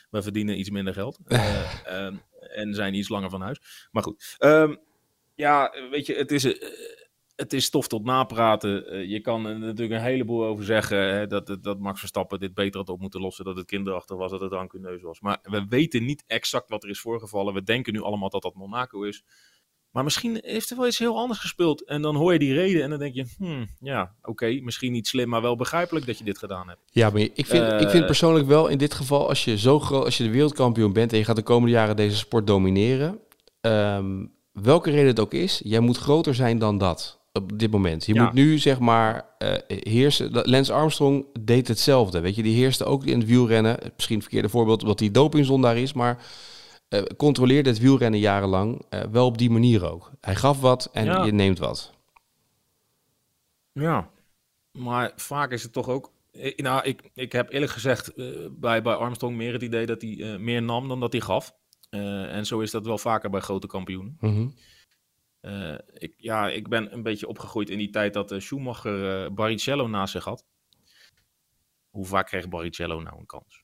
We 0.09 0.21
verdienen 0.21 0.59
iets 0.59 0.69
minder 0.69 0.93
geld 0.93 1.19
uh, 1.27 1.73
um, 2.05 2.21
en 2.39 2.73
zijn 2.73 2.93
iets 2.93 3.09
langer 3.09 3.29
van 3.29 3.41
huis. 3.41 3.88
Maar 3.91 4.03
goed, 4.03 4.35
um, 4.39 4.79
ja, 5.35 5.73
weet 5.91 6.05
je, 6.05 6.13
het 6.13 6.31
is, 6.31 6.45
uh, 6.45 6.53
het 7.36 7.54
is 7.54 7.65
stof 7.65 7.88
tot 7.88 8.04
napraten. 8.04 8.93
Uh, 8.93 9.10
je 9.10 9.19
kan 9.19 9.45
er 9.45 9.60
natuurlijk 9.60 9.91
een 9.91 10.08
heleboel 10.08 10.45
over 10.45 10.65
zeggen 10.65 11.13
hè, 11.13 11.28
dat, 11.28 11.58
dat 11.62 11.80
Max 11.80 12.00
Verstappen 12.00 12.39
dit 12.39 12.54
beter 12.54 12.80
had 12.80 12.89
op 12.89 13.00
moeten 13.00 13.21
lossen, 13.21 13.45
dat 13.45 13.56
het 13.56 13.65
kinderachtig 13.65 14.17
was, 14.17 14.32
dat 14.32 14.41
het 14.41 14.52
rancuneus 14.52 15.02
was. 15.02 15.19
Maar 15.19 15.39
we 15.41 15.65
weten 15.69 16.06
niet 16.06 16.24
exact 16.28 16.69
wat 16.69 16.84
er 16.84 16.89
is 16.89 17.00
voorgevallen. 17.00 17.54
We 17.54 17.63
denken 17.63 17.93
nu 17.93 18.02
allemaal 18.02 18.30
dat 18.30 18.41
dat 18.41 18.56
Monaco 18.56 19.04
is. 19.04 19.24
Maar 19.91 20.04
misschien 20.04 20.39
heeft 20.41 20.69
er 20.69 20.78
wel 20.78 20.88
iets 20.88 21.00
heel 21.00 21.17
anders 21.17 21.39
gespeeld. 21.39 21.86
En 21.86 22.02
dan 22.02 22.15
hoor 22.15 22.34
je 22.34 22.39
die 22.39 22.54
reden 22.54 22.84
en 22.84 22.89
dan 22.89 23.00
denk 23.00 23.15
je, 23.15 23.26
hmm, 23.38 23.67
ja, 23.80 24.15
oké, 24.19 24.30
okay, 24.30 24.60
misschien 24.60 24.91
niet 24.91 25.08
slim, 25.08 25.30
maar 25.30 25.41
wel 25.41 25.56
begrijpelijk 25.56 26.06
dat 26.06 26.17
je 26.17 26.24
dit 26.24 26.38
gedaan 26.38 26.67
hebt. 26.67 26.82
Ja, 26.86 27.10
maar 27.10 27.21
ik 27.21 27.45
vind, 27.45 27.63
uh, 27.63 27.82
ik 27.82 27.89
vind 27.89 28.06
persoonlijk 28.06 28.48
wel 28.48 28.67
in 28.67 28.78
dit 28.78 28.93
geval, 28.93 29.28
als 29.28 29.45
je 29.45 29.58
zo 29.58 29.80
groot, 29.80 30.06
als 30.06 30.17
je 30.17 30.24
de 30.24 30.30
wereldkampioen 30.30 30.93
bent 30.93 31.12
en 31.12 31.17
je 31.17 31.24
gaat 31.24 31.36
de 31.36 31.43
komende 31.43 31.76
jaren 31.76 31.95
deze 31.95 32.17
sport 32.17 32.48
domineren, 32.48 33.19
um, 33.62 34.34
welke 34.52 34.89
reden 34.91 35.08
het 35.08 35.19
ook 35.19 35.34
is, 35.34 35.62
jij 35.63 35.80
moet 35.80 35.98
groter 35.98 36.36
zijn 36.36 36.58
dan 36.58 36.78
dat 36.78 37.24
op 37.36 37.60
dit 37.60 37.71
moment. 37.71 38.06
Je 38.06 38.13
ja. 38.13 38.24
moet 38.24 38.34
nu 38.34 38.58
zeg 38.58 38.80
maar 38.80 39.26
uh, 39.39 39.54
heersen. 39.67 40.32
Lance 40.32 40.74
Armstrong 40.74 41.26
deed 41.39 41.67
hetzelfde, 41.67 42.19
weet 42.19 42.36
je, 42.36 42.43
die 42.43 42.56
heerste 42.56 42.86
ook 42.86 43.06
in 43.06 43.19
het 43.19 43.28
wielrennen. 43.28 43.80
Misschien 43.95 44.21
verkeerde 44.21 44.50
voorbeeld, 44.50 44.82
omdat 44.82 45.00
hij 45.00 45.12
dopingzondaar 45.12 45.78
is, 45.78 45.93
maar 45.93 46.26
uh, 46.89 47.02
controleerde 47.17 47.69
het 47.69 47.80
wielrennen 47.80 48.19
jarenlang 48.19 48.86
uh, 48.89 49.02
wel 49.12 49.26
op 49.26 49.38
die 49.38 49.50
manier 49.50 49.91
ook. 49.91 50.12
Hij 50.21 50.36
gaf 50.36 50.60
wat 50.60 50.89
en 50.93 51.06
ja. 51.06 51.24
je 51.24 51.32
neemt 51.32 51.60
wat. 51.60 51.93
Ja, 53.71 54.10
maar 54.71 55.12
vaak 55.15 55.52
is 55.52 55.63
het 55.63 55.74
toch 55.74 55.89
ook... 55.89 56.12
Ik, 56.32 56.62
nou, 56.62 56.84
ik, 56.84 57.10
ik 57.13 57.32
heb 57.32 57.52
eerlijk 57.52 57.71
gezegd 57.71 58.12
bij, 58.60 58.82
bij 58.82 58.93
Armstrong 58.93 59.36
meer 59.36 59.54
het 59.54 59.62
idee 59.62 59.86
dat 59.86 60.02
hij 60.02 60.38
meer 60.39 60.62
nam 60.62 60.88
dan 60.88 61.00
dat 61.00 61.12
hij 61.12 61.21
gaf. 61.21 61.54
en 61.89 62.45
zo 62.45 62.60
is 62.60 62.71
dat 62.71 62.86
wel 62.86 62.98
vaker 62.98 63.30
bij 63.30 63.39
grote 63.39 63.67
kampioenen. 63.67 64.17
Mm 64.19 64.34
-hmm. 64.36 64.54
Ik, 65.93 66.13
ja, 66.17 66.49
ik 66.49 66.67
ben 66.67 66.93
een 66.93 67.03
beetje 67.03 67.27
opgegroeid 67.27 67.69
in 67.69 67.77
die 67.77 67.89
tijd 67.89 68.13
dat 68.13 68.34
Schumacher 68.38 69.34
Barrichello 69.34 69.88
naast 69.88 70.12
zich 70.12 70.23
had. 70.23 70.45
Hoe 71.89 72.05
vaak 72.05 72.27
kreeg 72.27 72.49
Barrichello 72.49 73.01
nou 73.01 73.19
een 73.19 73.25
kans? 73.25 73.63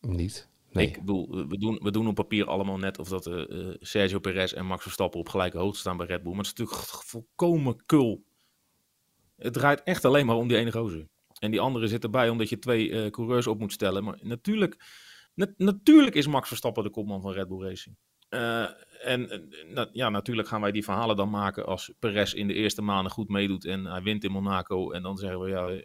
Niet. 0.00 0.50
Nee. 0.72 0.86
Ik 0.86 0.98
bedoel, 0.98 1.48
we 1.48 1.58
doen, 1.58 1.78
we 1.82 1.90
doen 1.90 2.06
op 2.06 2.14
papier 2.14 2.46
allemaal 2.46 2.76
net 2.76 2.98
of 2.98 3.08
dat 3.08 3.26
uh, 3.26 3.74
Sergio 3.78 4.18
Perez 4.18 4.52
en 4.52 4.66
Max 4.66 4.82
Verstappen 4.82 5.20
op 5.20 5.28
gelijke 5.28 5.58
hoogte 5.58 5.78
staan 5.78 5.96
bij 5.96 6.06
Red 6.06 6.22
Bull. 6.22 6.32
Maar 6.32 6.44
het 6.44 6.52
is 6.52 6.58
natuurlijk 6.58 6.88
volkomen 6.88 7.86
kul. 7.86 8.24
Het 9.36 9.52
draait 9.52 9.82
echt 9.82 10.04
alleen 10.04 10.26
maar 10.26 10.36
om 10.36 10.48
die 10.48 10.56
ene 10.56 10.72
gozer. 10.72 11.08
En 11.38 11.50
die 11.50 11.60
andere 11.60 11.86
zit 11.86 12.04
erbij 12.04 12.28
omdat 12.28 12.48
je 12.48 12.58
twee 12.58 12.88
uh, 12.88 13.10
coureurs 13.10 13.46
op 13.46 13.58
moet 13.58 13.72
stellen. 13.72 14.04
Maar 14.04 14.18
natuurlijk, 14.20 14.84
na 15.34 15.54
natuurlijk 15.56 16.14
is 16.14 16.26
Max 16.26 16.48
Verstappen 16.48 16.84
de 16.84 16.90
kopman 16.90 17.20
van 17.20 17.32
Red 17.32 17.48
Bull 17.48 17.62
Racing. 17.62 17.96
En 19.04 19.50
ja, 19.92 20.08
natuurlijk 20.08 20.48
gaan 20.48 20.60
wij 20.60 20.72
die 20.72 20.84
verhalen 20.84 21.16
dan 21.16 21.30
maken 21.30 21.66
als 21.66 21.92
Perez 21.98 22.32
in 22.32 22.46
de 22.46 22.54
eerste 22.54 22.82
maanden 22.82 23.12
goed 23.12 23.28
meedoet 23.28 23.64
en 23.64 23.84
hij 23.84 24.02
wint 24.02 24.24
in 24.24 24.32
Monaco. 24.32 24.90
En 24.90 25.02
dan 25.02 25.16
zeggen 25.16 25.40
we 25.40 25.48
ja, 25.48 25.82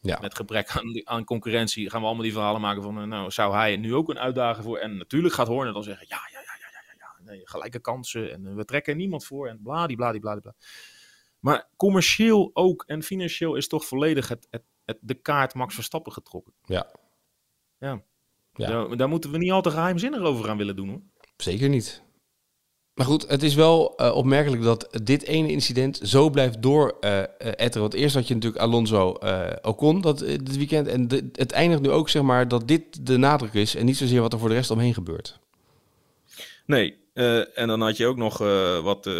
ja. 0.00 0.18
Met 0.20 0.34
gebrek 0.34 0.70
aan, 0.70 1.06
aan, 1.06 1.24
concurrentie 1.24 1.90
gaan 1.90 2.00
we 2.00 2.06
allemaal 2.06 2.24
die 2.24 2.32
verhalen 2.32 2.60
maken 2.60 2.82
van, 2.82 3.08
nou, 3.08 3.30
zou 3.30 3.54
hij 3.54 3.76
nu 3.76 3.94
ook 3.94 4.08
een 4.08 4.18
uitdaging 4.18 4.64
voor? 4.64 4.78
En 4.78 4.96
natuurlijk 4.96 5.34
gaat 5.34 5.46
Horner 5.46 5.72
dan 5.72 5.82
zeggen, 5.82 6.06
ja, 6.08 6.20
ja, 6.32 6.40
ja, 6.40 6.56
ja, 6.60 6.66
ja, 6.70 6.94
ja, 6.98 7.32
nee, 7.32 7.40
gelijke 7.44 7.80
kansen 7.80 8.32
en 8.32 8.56
we 8.56 8.64
trekken 8.64 8.96
niemand 8.96 9.24
voor 9.24 9.48
en 9.48 9.62
bladibladibladibla. 9.62 10.54
Maar 11.38 11.68
commercieel 11.76 12.50
ook 12.52 12.84
en 12.86 13.02
financieel 13.02 13.54
is 13.54 13.68
toch 13.68 13.84
volledig 13.84 14.28
het, 14.28 14.46
het, 14.50 14.64
het, 14.84 14.98
de 15.00 15.14
kaart 15.14 15.54
Max 15.54 15.74
Verstappen 15.74 16.12
getrokken. 16.12 16.54
Ja. 16.64 16.90
Ja. 17.78 18.02
ja. 18.54 18.66
Daar, 18.66 18.96
daar, 18.96 19.08
moeten 19.08 19.30
we 19.30 19.38
niet 19.38 19.50
al 19.52 19.62
te 19.62 19.70
geheimzinnig 19.70 20.20
over 20.20 20.44
gaan 20.44 20.56
willen 20.56 20.76
doen 20.76 20.88
hoor. 20.88 21.02
Zeker 21.42 21.68
niet. 21.68 22.02
Maar 22.94 23.06
goed, 23.06 23.28
het 23.28 23.42
is 23.42 23.54
wel 23.54 23.94
uh, 23.96 24.14
opmerkelijk 24.14 24.62
dat 24.62 24.98
dit 25.02 25.22
ene 25.22 25.50
incident 25.50 26.00
zo 26.02 26.30
blijft 26.30 26.62
door 26.62 26.96
uh, 27.00 27.18
etteren. 27.38 27.80
Want 27.80 27.94
eerst 27.94 28.14
had 28.14 28.28
je 28.28 28.34
natuurlijk 28.34 28.62
Alonso 28.62 29.16
uh, 29.24 29.50
Ocon 29.62 30.00
dat, 30.00 30.18
dit 30.18 30.56
weekend. 30.56 30.86
En 30.86 31.08
de, 31.08 31.28
het 31.32 31.52
eindigt 31.52 31.82
nu 31.82 31.90
ook 31.90 32.08
zeg 32.08 32.22
maar 32.22 32.48
dat 32.48 32.68
dit 32.68 33.06
de 33.06 33.16
nadruk 33.16 33.54
is 33.54 33.74
en 33.74 33.84
niet 33.84 33.96
zozeer 33.96 34.20
wat 34.20 34.32
er 34.32 34.38
voor 34.38 34.48
de 34.48 34.54
rest 34.54 34.70
omheen 34.70 34.94
gebeurt. 34.94 35.38
Nee, 36.66 36.98
en 37.54 37.68
dan 37.68 37.80
had 37.80 37.96
je 37.96 38.06
ook 38.06 38.16
nog 38.16 38.38
wat, 38.82 39.10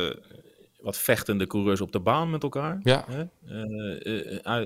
wat 0.80 0.98
vechtende 0.98 1.46
coureurs 1.46 1.80
op 1.80 1.92
de 1.92 2.00
baan 2.00 2.30
met 2.30 2.42
elkaar. 2.42 2.80
Ja. 2.82 3.28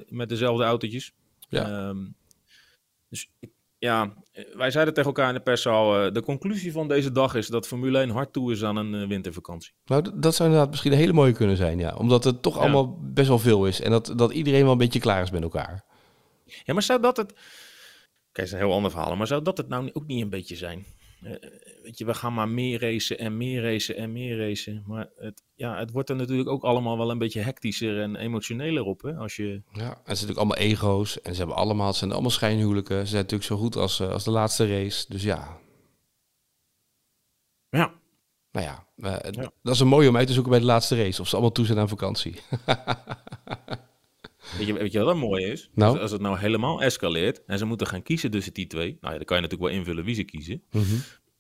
met 0.08 0.28
dezelfde 0.28 0.64
autootjes. 0.64 1.12
Ja. 1.48 1.88
Um, 1.88 2.14
dus 3.08 3.30
ik 3.40 3.50
ja, 3.84 4.14
wij 4.54 4.70
zeiden 4.70 4.94
tegen 4.94 5.10
elkaar 5.10 5.28
in 5.28 5.34
de 5.34 5.40
pers 5.40 5.66
al, 5.66 6.06
uh, 6.06 6.12
de 6.12 6.22
conclusie 6.22 6.72
van 6.72 6.88
deze 6.88 7.12
dag 7.12 7.34
is 7.34 7.46
dat 7.46 7.66
Formule 7.66 7.98
1 7.98 8.10
hard 8.10 8.32
toe 8.32 8.52
is 8.52 8.64
aan 8.64 8.76
een 8.76 8.94
uh, 8.94 9.08
wintervakantie. 9.08 9.72
Nou, 9.84 10.10
dat 10.14 10.34
zou 10.34 10.48
inderdaad 10.48 10.70
misschien 10.70 10.92
een 10.92 10.98
hele 10.98 11.12
mooie 11.12 11.32
kunnen 11.32 11.56
zijn, 11.56 11.78
ja. 11.78 11.94
Omdat 11.94 12.24
het 12.24 12.42
toch 12.42 12.54
ja. 12.54 12.60
allemaal 12.60 12.98
best 13.00 13.28
wel 13.28 13.38
veel 13.38 13.66
is 13.66 13.80
en 13.80 13.90
dat, 13.90 14.12
dat 14.16 14.32
iedereen 14.32 14.62
wel 14.62 14.72
een 14.72 14.78
beetje 14.78 15.00
klaar 15.00 15.22
is 15.22 15.30
met 15.30 15.42
elkaar. 15.42 15.84
Ja, 16.64 16.72
maar 16.72 16.82
zou 16.82 17.00
dat 17.00 17.16
het... 17.16 17.32
Kijk, 17.32 17.42
dat 18.32 18.44
is 18.46 18.52
een 18.52 18.58
heel 18.58 18.72
ander 18.72 18.90
verhaal, 18.90 19.16
maar 19.16 19.26
zou 19.26 19.42
dat 19.42 19.56
het 19.56 19.68
nou 19.68 19.90
ook 19.92 20.06
niet 20.06 20.22
een 20.22 20.30
beetje 20.30 20.56
zijn? 20.56 20.84
Uh, 21.24 21.32
weet 21.82 21.98
je, 21.98 22.04
we 22.04 22.14
gaan 22.14 22.34
maar 22.34 22.48
meer 22.48 22.80
racen 22.80 23.18
en 23.18 23.36
meer 23.36 23.62
racen 23.62 23.96
en 23.96 24.12
meer 24.12 24.38
racen. 24.38 24.84
Maar 24.86 25.08
het, 25.16 25.42
ja, 25.54 25.78
het 25.78 25.90
wordt 25.90 26.10
er 26.10 26.16
natuurlijk 26.16 26.48
ook 26.48 26.62
allemaal 26.62 26.98
wel 26.98 27.10
een 27.10 27.18
beetje 27.18 27.40
hectischer 27.40 28.00
en 28.00 28.16
emotioneler 28.16 28.84
op. 28.84 29.02
Hè? 29.02 29.14
Als 29.16 29.36
je... 29.36 29.62
Ja, 29.72 29.88
en 29.88 29.88
ze 29.88 29.94
zijn 29.94 30.04
natuurlijk 30.04 30.38
allemaal 30.38 30.56
ego's. 30.56 31.20
En 31.20 31.32
ze 31.32 31.38
hebben 31.38 31.56
allemaal, 31.56 31.86
het 31.86 31.96
zijn 31.96 32.12
allemaal 32.12 32.30
schijnhuwelijken. 32.30 32.98
Ze 33.00 33.06
zijn 33.06 33.22
natuurlijk 33.22 33.50
zo 33.50 33.56
goed 33.56 33.76
als, 33.76 34.00
als 34.00 34.24
de 34.24 34.30
laatste 34.30 34.66
race. 34.66 35.04
Dus 35.08 35.22
ja. 35.22 35.58
Ja. 37.68 37.92
Nou 38.52 38.66
ja, 38.66 38.86
uh, 38.96 39.16
ja, 39.30 39.50
dat 39.62 39.74
is 39.74 39.80
een 39.80 39.86
mooie 39.86 40.08
om 40.08 40.16
uit 40.16 40.26
te 40.26 40.32
zoeken 40.32 40.50
bij 40.50 40.60
de 40.60 40.66
laatste 40.66 40.96
race. 40.96 41.20
Of 41.20 41.28
ze 41.28 41.34
allemaal 41.34 41.52
toe 41.52 41.66
zijn 41.66 41.78
aan 41.78 41.88
vakantie. 41.88 42.34
Weet 44.58 44.66
je, 44.66 44.72
weet 44.72 44.92
je 44.92 44.98
wat 44.98 45.06
dan 45.08 45.18
mooi 45.18 45.44
is? 45.44 45.70
Nou? 45.74 45.92
Als, 45.92 46.00
als 46.00 46.10
het 46.10 46.20
nou 46.20 46.38
helemaal 46.38 46.82
escaleert 46.82 47.44
en 47.44 47.58
ze 47.58 47.64
moeten 47.64 47.86
gaan 47.86 48.02
kiezen 48.02 48.30
tussen 48.30 48.52
die 48.52 48.66
twee. 48.66 48.96
Nou 49.00 49.12
ja, 49.12 49.16
dan 49.18 49.24
kan 49.24 49.36
je 49.36 49.42
natuurlijk 49.42 49.70
wel 49.70 49.80
invullen 49.80 50.04
wie 50.04 50.14
ze 50.14 50.24
kiezen. 50.24 50.62
Mhm. 50.70 50.94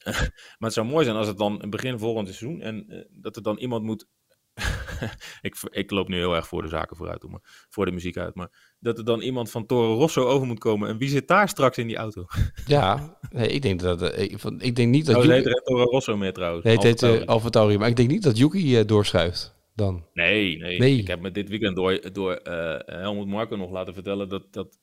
Maar 0.58 0.68
het 0.68 0.72
zou 0.72 0.86
mooi 0.86 1.04
zijn 1.04 1.16
als 1.16 1.26
het 1.26 1.38
dan 1.38 1.62
in 1.62 1.70
begin 1.70 1.98
volgend 1.98 2.28
seizoen 2.28 2.60
en 2.60 2.84
eh, 2.88 2.98
dat 3.10 3.36
er 3.36 3.42
dan 3.42 3.58
iemand 3.58 3.82
moet. 3.82 4.06
ik, 5.42 5.56
ik 5.70 5.90
loop 5.90 6.08
nu 6.08 6.16
heel 6.16 6.34
erg 6.34 6.48
voor 6.48 6.62
de 6.62 6.68
zaken 6.68 6.96
vooruit, 6.96 7.28
maar 7.28 7.66
voor 7.68 7.84
de 7.84 7.92
muziek 7.92 8.16
uit. 8.16 8.34
Maar 8.34 8.76
dat 8.78 8.98
er 8.98 9.04
dan 9.04 9.20
iemand 9.20 9.50
van 9.50 9.66
Toro 9.66 9.94
Rosso 9.94 10.26
over 10.26 10.46
moet 10.46 10.58
komen. 10.58 10.88
En 10.88 10.98
wie 10.98 11.08
zit 11.08 11.28
daar 11.28 11.48
straks 11.48 11.78
in 11.78 11.86
die 11.86 11.96
auto? 11.96 12.24
Ja, 12.66 13.18
nee, 13.30 13.48
ik 13.48 13.62
denk 13.62 13.80
dat... 13.80 14.02
eh, 14.02 14.22
ik, 14.58 14.76
denk 14.76 14.90
niet 14.90 15.06
dat 15.06 15.16
het 15.16 15.24
Yuki... 15.24 15.36
heet 15.36 15.46
er 15.46 15.62
Toro 15.62 15.84
Rosso 15.84 16.16
meer 16.16 16.32
trouwens. 16.32 16.64
Nee, 16.64 16.74
het 16.74 16.82
heet 16.82 17.02
eh, 17.02 17.78
maar 17.78 17.88
ik 17.88 17.96
denk 17.96 18.10
niet 18.10 18.22
dat 18.22 18.38
Yuki 18.38 18.78
eh, 18.78 18.86
doorschuift 18.86 19.54
dan. 19.74 20.04
Nee, 20.12 20.58
nee, 20.58 20.78
Nee. 20.78 20.98
Ik 20.98 21.06
heb 21.06 21.20
me 21.20 21.30
dit 21.30 21.48
weekend 21.48 21.76
door, 21.76 22.12
door 22.12 22.32
eh, 22.34 23.00
Helmut 23.00 23.26
Marko 23.26 23.56
nog 23.56 23.70
laten 23.70 23.94
vertellen 23.94 24.28
dat, 24.28 24.52
dat, 24.52 24.78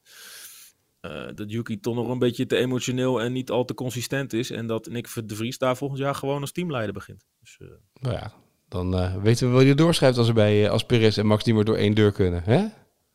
eh, 1.01 1.27
dat 1.35 1.51
Yuki 1.51 1.79
toch 1.79 1.95
nog 1.95 2.09
een 2.09 2.19
beetje 2.19 2.45
te 2.45 2.57
emotioneel 2.57 3.21
en 3.21 3.33
niet 3.33 3.49
al 3.49 3.65
te 3.65 3.73
consistent 3.73 4.33
is. 4.33 4.49
En 4.49 4.67
dat 4.67 4.87
Nick 4.89 5.07
de 5.25 5.35
Vries 5.35 5.57
daar 5.57 5.77
volgend 5.77 5.99
jaar 5.99 6.15
gewoon 6.15 6.41
als 6.41 6.51
teamleider 6.51 6.93
begint. 6.93 7.25
Dus, 7.39 7.59
Nou 8.01 8.15
ja, 8.15 8.33
dan 8.67 9.21
weten 9.21 9.45
we 9.47 9.53
wel 9.53 9.61
wie 9.61 9.69
er 9.69 9.75
doorschuift 9.75 10.17
als, 10.17 10.27
er 10.27 10.33
bij, 10.33 10.69
als 10.69 10.85
Perez 10.85 11.17
en 11.17 11.25
Max 11.25 11.43
niet 11.43 11.55
meer 11.55 11.65
door 11.65 11.77
één 11.77 11.93
deur 11.93 12.11
kunnen. 12.11 12.43
Hè? 12.43 12.67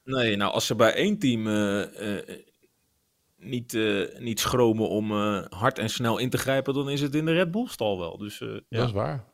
nee, 0.05 0.37
nou 0.37 0.53
als 0.53 0.67
ze 0.67 0.75
bij 0.75 0.95
één 0.95 1.19
team 1.19 1.43
niet, 3.39 3.79
niet 4.19 4.41
schromen 4.41 4.89
om 4.89 5.13
hard 5.49 5.79
en 5.79 5.91
snel 5.91 6.19
in 6.19 6.31
te 6.31 6.39
grijpen, 6.39 6.75
dan 6.75 6.91
is 6.91 7.01
het 7.01 7.15
in 7.15 7.25
de 7.25 7.33
Red 7.33 7.51
Bull 7.51 7.67
stal 7.67 7.99
wel. 7.99 8.19
Dus 8.19 8.41
eh, 8.41 8.49
Dat 8.49 8.63
ja, 8.69 8.85
is 8.85 8.93
waar. 8.93 9.25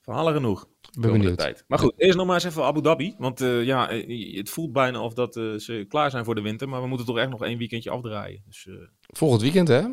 verhalen 0.00 0.34
genoeg. 0.34 0.70
Ben 1.00 1.12
benieuwd. 1.12 1.38
Tijd. 1.38 1.64
Maar 1.68 1.78
goed, 1.78 1.92
eerst 1.96 2.16
nog 2.16 2.26
maar 2.26 2.34
eens 2.34 2.44
even 2.44 2.64
Abu 2.64 2.80
Dhabi. 2.80 3.14
Want 3.18 3.40
eh, 3.40 3.64
ja, 3.64 3.88
eh, 3.90 4.36
het 4.36 4.50
voelt 4.50 4.72
bijna 4.72 5.02
of 5.02 5.14
dat 5.14 5.36
eh, 5.36 5.54
ze 5.54 5.84
klaar 5.88 6.10
zijn 6.10 6.24
voor 6.24 6.34
de 6.34 6.40
winter. 6.40 6.68
Maar 6.68 6.80
we 6.82 6.86
moeten 6.86 7.06
toch 7.06 7.18
echt 7.18 7.30
nog 7.30 7.44
één 7.44 7.58
weekendje 7.58 7.90
afdraaien. 7.90 8.42
Dus, 8.46 8.66
eh, 8.66 8.74
Volgend 9.00 9.42
weekend, 9.42 9.68
hè? 9.68 9.86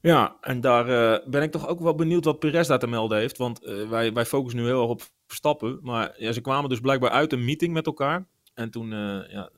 Ja, 0.00 0.36
en 0.40 0.60
daar 0.60 0.88
eh, 0.88 1.26
ben 1.28 1.42
ik 1.42 1.50
toch 1.50 1.68
ook 1.68 1.80
wel 1.80 1.94
benieuwd 1.94 2.24
wat 2.24 2.38
Perez 2.38 2.68
daar 2.68 2.78
te 2.78 2.86
melden 2.86 3.18
heeft. 3.18 3.36
Want 3.38 3.64
eh, 3.64 3.88
wij, 3.88 4.12
wij 4.12 4.26
focussen 4.26 4.60
nu 4.60 4.66
heel 4.66 4.80
erg 4.80 4.90
op 4.90 5.02
Verstappen. 5.26 5.78
Maar 5.82 6.14
ja, 6.16 6.32
ze 6.32 6.40
kwamen 6.40 6.70
dus 6.70 6.80
blijkbaar 6.80 7.10
uit 7.10 7.32
een 7.32 7.44
meeting 7.44 7.72
met 7.72 7.86
elkaar. 7.86 8.26
En 8.54 8.70
toen, 8.70 8.92
eh, 8.92 9.30
ja, 9.32 9.50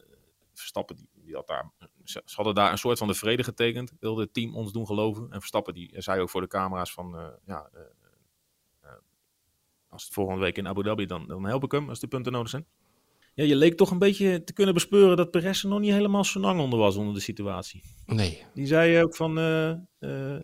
Verstappen, 0.54 0.96
die, 0.96 1.08
die 1.14 1.34
had 1.34 1.46
daar, 1.46 1.72
ze, 2.04 2.22
ze 2.24 2.34
hadden 2.34 2.54
daar 2.54 2.72
een 2.72 2.78
soort 2.78 2.98
van 2.98 3.08
de 3.08 3.14
vrede 3.14 3.44
getekend. 3.44 3.92
Wilde 4.00 4.22
het 4.22 4.34
team 4.34 4.56
ons 4.56 4.72
doen 4.72 4.86
geloven. 4.86 5.26
En 5.30 5.38
Verstappen 5.38 5.74
die 5.74 5.94
zei 5.96 6.20
ook 6.20 6.30
voor 6.30 6.40
de 6.40 6.46
camera's 6.46 6.92
van, 6.92 7.16
eh, 7.16 7.26
ja, 7.46 7.70
als 9.88 10.04
het 10.04 10.12
volgende 10.12 10.40
week 10.40 10.56
in 10.56 10.68
Abu 10.68 10.82
Dhabi, 10.82 11.06
dan, 11.06 11.26
dan 11.26 11.44
help 11.44 11.64
ik 11.64 11.72
hem 11.72 11.88
als 11.88 12.00
de 12.00 12.06
punten 12.06 12.32
nodig 12.32 12.48
zijn. 12.48 12.66
Ja, 13.34 13.44
je 13.44 13.56
leek 13.56 13.76
toch 13.76 13.90
een 13.90 13.98
beetje 13.98 14.44
te 14.44 14.52
kunnen 14.52 14.74
bespeuren 14.74 15.16
dat 15.16 15.30
Perez 15.30 15.62
er 15.62 15.68
nog 15.68 15.80
niet 15.80 15.92
helemaal 15.92 16.24
senang 16.24 16.60
onder 16.60 16.78
was 16.78 16.96
onder 16.96 17.14
de 17.14 17.20
situatie. 17.20 17.82
Nee. 18.06 18.44
Die 18.54 18.66
zei 18.66 19.02
ook 19.02 19.16
van, 19.16 19.38
eh, 19.38 19.70
eh, 19.98 20.40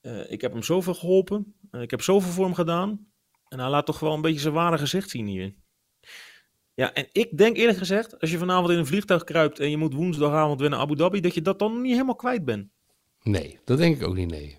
eh, 0.00 0.30
ik 0.30 0.40
heb 0.40 0.52
hem 0.52 0.62
zoveel 0.62 0.94
geholpen, 0.94 1.54
eh, 1.70 1.80
ik 1.80 1.90
heb 1.90 2.02
zoveel 2.02 2.32
voor 2.32 2.44
hem 2.44 2.54
gedaan. 2.54 3.06
En 3.48 3.58
hij 3.58 3.68
laat 3.68 3.86
toch 3.86 4.00
wel 4.00 4.14
een 4.14 4.20
beetje 4.20 4.40
zijn 4.40 4.54
ware 4.54 4.78
gezicht 4.78 5.10
zien 5.10 5.26
hier. 5.26 5.54
Ja, 6.74 6.94
en 6.94 7.08
ik 7.12 7.36
denk 7.36 7.56
eerlijk 7.56 7.78
gezegd, 7.78 8.20
als 8.20 8.30
je 8.30 8.38
vanavond 8.38 8.70
in 8.70 8.78
een 8.78 8.86
vliegtuig 8.86 9.24
kruipt 9.24 9.58
en 9.58 9.70
je 9.70 9.76
moet 9.76 9.94
woensdagavond 9.94 10.60
weer 10.60 10.70
naar 10.70 10.78
Abu 10.78 10.96
Dhabi, 10.96 11.20
dat 11.20 11.34
je 11.34 11.42
dat 11.42 11.58
dan 11.58 11.72
nog 11.72 11.82
niet 11.82 11.92
helemaal 11.92 12.16
kwijt 12.16 12.44
bent. 12.44 12.68
Nee, 13.22 13.58
dat 13.64 13.78
denk 13.78 13.96
ik 13.96 14.06
ook 14.06 14.14
niet, 14.14 14.30
nee. 14.30 14.56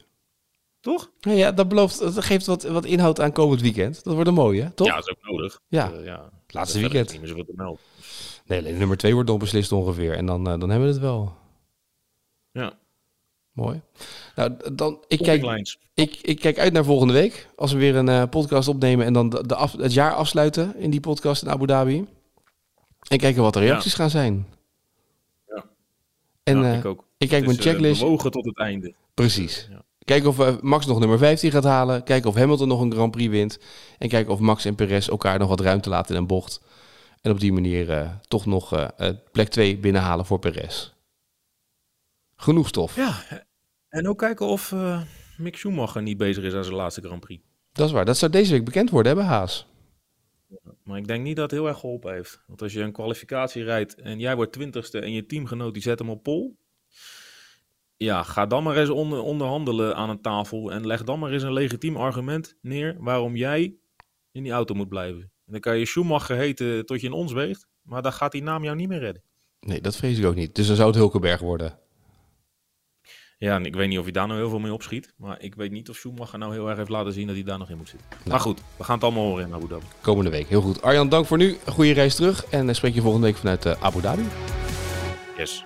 Toch? 0.88 1.12
Ja, 1.20 1.52
dat, 1.52 1.68
belooft, 1.68 2.00
dat 2.00 2.24
geeft 2.24 2.46
wat, 2.46 2.64
wat 2.64 2.86
inhoud 2.86 3.20
aan 3.22 3.32
komend 3.32 3.62
weekend. 3.62 4.04
Dat 4.04 4.14
wordt 4.14 4.28
een 4.28 4.36
mooie, 4.36 4.62
hè? 4.62 4.70
toch? 4.72 4.88
Ja, 4.88 4.96
dat 4.96 5.08
is 5.08 5.16
ook 5.16 5.32
nodig. 5.32 5.60
Ja. 5.68 5.92
Eh, 5.92 6.06
ja. 6.06 6.30
Laatste 6.48 6.80
weekend. 6.80 7.12
Niet 7.12 7.20
meer 7.20 7.30
zoveel 7.30 7.46
te 7.46 7.54
melden. 7.56 7.80
Nee, 8.46 8.60
alleen 8.60 8.78
nummer 8.78 8.98
twee 8.98 9.14
wordt 9.14 9.30
nog 9.30 9.40
beslist 9.40 9.72
ongeveer. 9.72 10.14
En 10.14 10.26
dan, 10.26 10.40
eh, 10.48 10.60
dan 10.60 10.70
hebben 10.70 10.88
we 10.88 10.94
het 10.94 11.04
wel. 11.04 11.36
Ja, 12.52 12.74
Mooi. 13.58 13.82
Nou, 14.36 14.74
dan, 14.74 15.04
ik, 15.08 15.20
kijk, 15.20 15.76
ik, 15.94 16.20
ik 16.22 16.40
kijk 16.40 16.60
uit 16.60 16.74
naar 16.74 16.84
volgende 16.84 17.14
week. 17.14 17.48
Als 17.56 17.72
we 17.72 17.78
weer 17.78 17.96
een 17.96 18.10
eh, 18.10 18.24
podcast 18.30 18.68
opnemen 18.68 19.06
en 19.06 19.14
dan 19.14 19.30
de, 19.30 19.48
de 19.48 19.56
af, 19.56 19.72
het 19.72 19.94
jaar 19.94 20.14
afsluiten 20.14 20.76
in 20.76 20.90
die 20.90 21.00
podcast 21.00 21.42
in 21.42 21.50
Abu 21.50 21.66
Dhabi. 21.66 22.08
En 23.08 23.18
kijken 23.18 23.42
wat 23.42 23.54
de 23.54 23.60
reacties 23.60 23.94
gaan 23.94 24.10
zijn. 24.10 24.48
Ja. 25.48 25.66
En 26.44 26.58
ja, 26.58 26.72
eh, 26.72 26.78
ik 26.78 26.86
ook. 26.86 27.04
ik 27.18 27.30
kijk 27.30 27.32
Het 27.32 27.46
mijn 27.46 27.58
is, 27.58 27.66
checklist. 27.66 28.02
bewogen 28.02 28.32
tot 28.32 28.46
het 28.46 28.58
einde. 28.58 28.94
Precies. 29.14 29.68
Ja. 29.72 29.82
Kijken 30.08 30.30
of 30.30 30.40
eh, 30.40 30.56
Max 30.62 30.86
nog 30.86 31.00
nummer 31.00 31.18
15 31.18 31.52
gaat 31.52 31.64
halen. 31.64 32.04
Kijken 32.04 32.30
of 32.30 32.36
Hamilton 32.36 32.68
nog 32.68 32.82
een 32.82 32.92
Grand 32.92 33.12
Prix 33.12 33.30
wint. 33.30 33.60
En 33.98 34.10
kijken 34.10 34.34
of 34.34 34.40
Max 34.40 34.66
en 34.66 34.76
Perez 34.76 35.08
elkaar 35.08 35.40
nog 35.40 35.50
wat 35.50 35.60
ruimte 35.60 35.90
laten 35.90 36.16
in 36.16 36.22
een 36.22 36.28
bocht. 36.28 36.62
En 37.22 37.32
op 37.32 37.40
die 37.40 37.54
manier 37.54 37.92
eh, 37.92 38.10
toch 38.28 38.46
nog 38.46 38.74
eh, 38.74 39.10
plek 39.32 39.48
2 39.48 39.78
binnenhalen 39.78 40.26
voor 40.26 40.40
Perez. 40.40 40.94
Genoeg 42.36 42.68
stof. 42.68 42.96
Ja, 42.96 43.24
en 43.90 44.08
ook 44.08 44.18
kijken 44.18 44.46
of 44.46 44.76
Mick 45.38 45.58
Schumacher 45.58 46.02
niet 46.02 46.18
bezig 46.18 46.44
is 46.44 46.54
aan 46.54 46.64
zijn 46.64 46.76
laatste 46.76 47.02
Grand 47.02 47.20
Prix. 47.20 47.44
Dat 47.72 47.88
is 47.88 47.92
waar. 47.92 48.06
Dat 48.06 48.18
zou 48.18 48.32
deze 48.32 48.52
week 48.52 48.66
bekend 48.66 48.90
worden, 48.90 49.16
bij 49.16 49.26
Haas. 49.26 49.68
Maar 50.84 50.98
ik 50.98 51.08
denk 51.08 51.24
niet 51.24 51.36
dat 51.36 51.52
het 51.52 51.60
heel 51.60 51.68
erg 51.68 51.80
geholpen 51.80 52.14
heeft. 52.14 52.44
Want 52.48 52.62
als 52.62 52.74
je 52.74 52.82
een 52.82 52.92
kwalificatie 52.92 53.64
rijdt 53.64 53.96
en 53.96 54.20
jij 54.20 54.36
wordt 54.36 54.52
twintigste 54.52 55.00
en 55.00 55.12
je 55.12 55.26
teamgenoot 55.26 55.74
die 55.74 55.84
zet 55.84 56.00
hem 56.00 56.10
op 56.10 56.24
pol. 56.24 56.58
Ja, 57.98 58.24
ga 58.24 58.46
dan 58.46 58.64
maar 58.64 58.78
eens 58.78 58.90
onder, 58.90 59.22
onderhandelen 59.22 59.96
aan 59.96 60.10
een 60.10 60.22
tafel 60.22 60.72
en 60.72 60.88
leg 60.88 61.04
dan 61.04 61.20
maar 61.20 61.32
eens 61.32 61.44
een 61.44 61.54
legitiem 61.54 61.96
argument 61.96 62.56
neer 62.62 62.96
waarom 63.00 63.36
jij 63.36 63.76
in 64.32 64.44
die 64.44 64.52
auto 64.52 64.74
moet 64.74 64.90
blijven. 64.90 65.22
En 65.22 65.52
dan 65.52 65.60
kan 65.60 65.78
je 65.78 65.86
Schumacher 65.86 66.38
heten 66.38 66.86
tot 66.86 67.02
je 67.02 67.08
in 67.08 67.14
ons 67.14 67.34
weegt, 67.34 67.68
maar 67.82 68.02
dan 68.02 68.14
gaat 68.14 68.32
die 68.32 68.44
naam 68.44 68.64
jou 68.64 68.76
niet 68.76 68.88
meer 68.88 69.00
redden. 69.00 69.24
Nee, 69.60 69.82
dat 69.82 69.96
vrees 69.96 70.18
ik 70.18 70.26
ook 70.26 70.36
niet. 70.36 70.56
Dus 70.56 70.68
dan 70.68 70.76
zou 70.76 70.88
het 70.88 70.98
Hulkenberg 70.98 71.40
worden. 71.40 71.80
Ja, 73.40 73.56
en 73.56 73.66
ik 73.66 73.76
weet 73.76 73.88
niet 73.88 73.98
of 73.98 74.04
hij 74.04 74.14
daar 74.14 74.28
nou 74.28 74.40
heel 74.40 74.50
veel 74.50 74.60
mee 74.60 74.74
opschiet. 74.74 75.14
Maar 75.18 75.42
ik 75.42 75.56
weet 75.56 75.72
niet 75.72 75.90
of 75.90 75.96
Schumacher 75.96 76.40
nou 76.40 76.54
heel 76.54 76.68
erg 76.68 76.78
heeft 76.78 76.90
laten 76.90 77.14
zien 77.14 77.28
dat 77.28 77.36
hij 77.36 77.44
daar 77.46 77.58
nog 77.58 77.70
in 77.70 77.78
moet 77.78 77.90
zitten. 77.90 78.08
Maar 78.26 78.40
goed, 78.40 78.62
we 78.78 78.84
gaan 78.84 78.96
het 78.96 79.04
allemaal 79.04 79.24
horen 79.24 79.46
in 79.46 79.54
Abu 79.54 79.68
Dhabi. 79.68 79.86
Komende 80.02 80.32
week. 80.32 80.48
Heel 80.48 80.62
goed. 80.62 80.82
Arjan, 80.82 81.10
dank 81.10 81.26
voor 81.26 81.38
nu. 81.38 81.58
Goede 81.66 81.92
reis 81.94 82.16
terug. 82.16 82.46
En 82.46 82.76
spreek 82.76 82.94
je 82.94 83.02
volgende 83.02 83.28
week 83.28 83.36
vanuit 83.36 83.66
eh, 83.66 83.84
Abu 83.84 84.02
Dhabi. 84.02 84.24
Yes. 85.38 85.66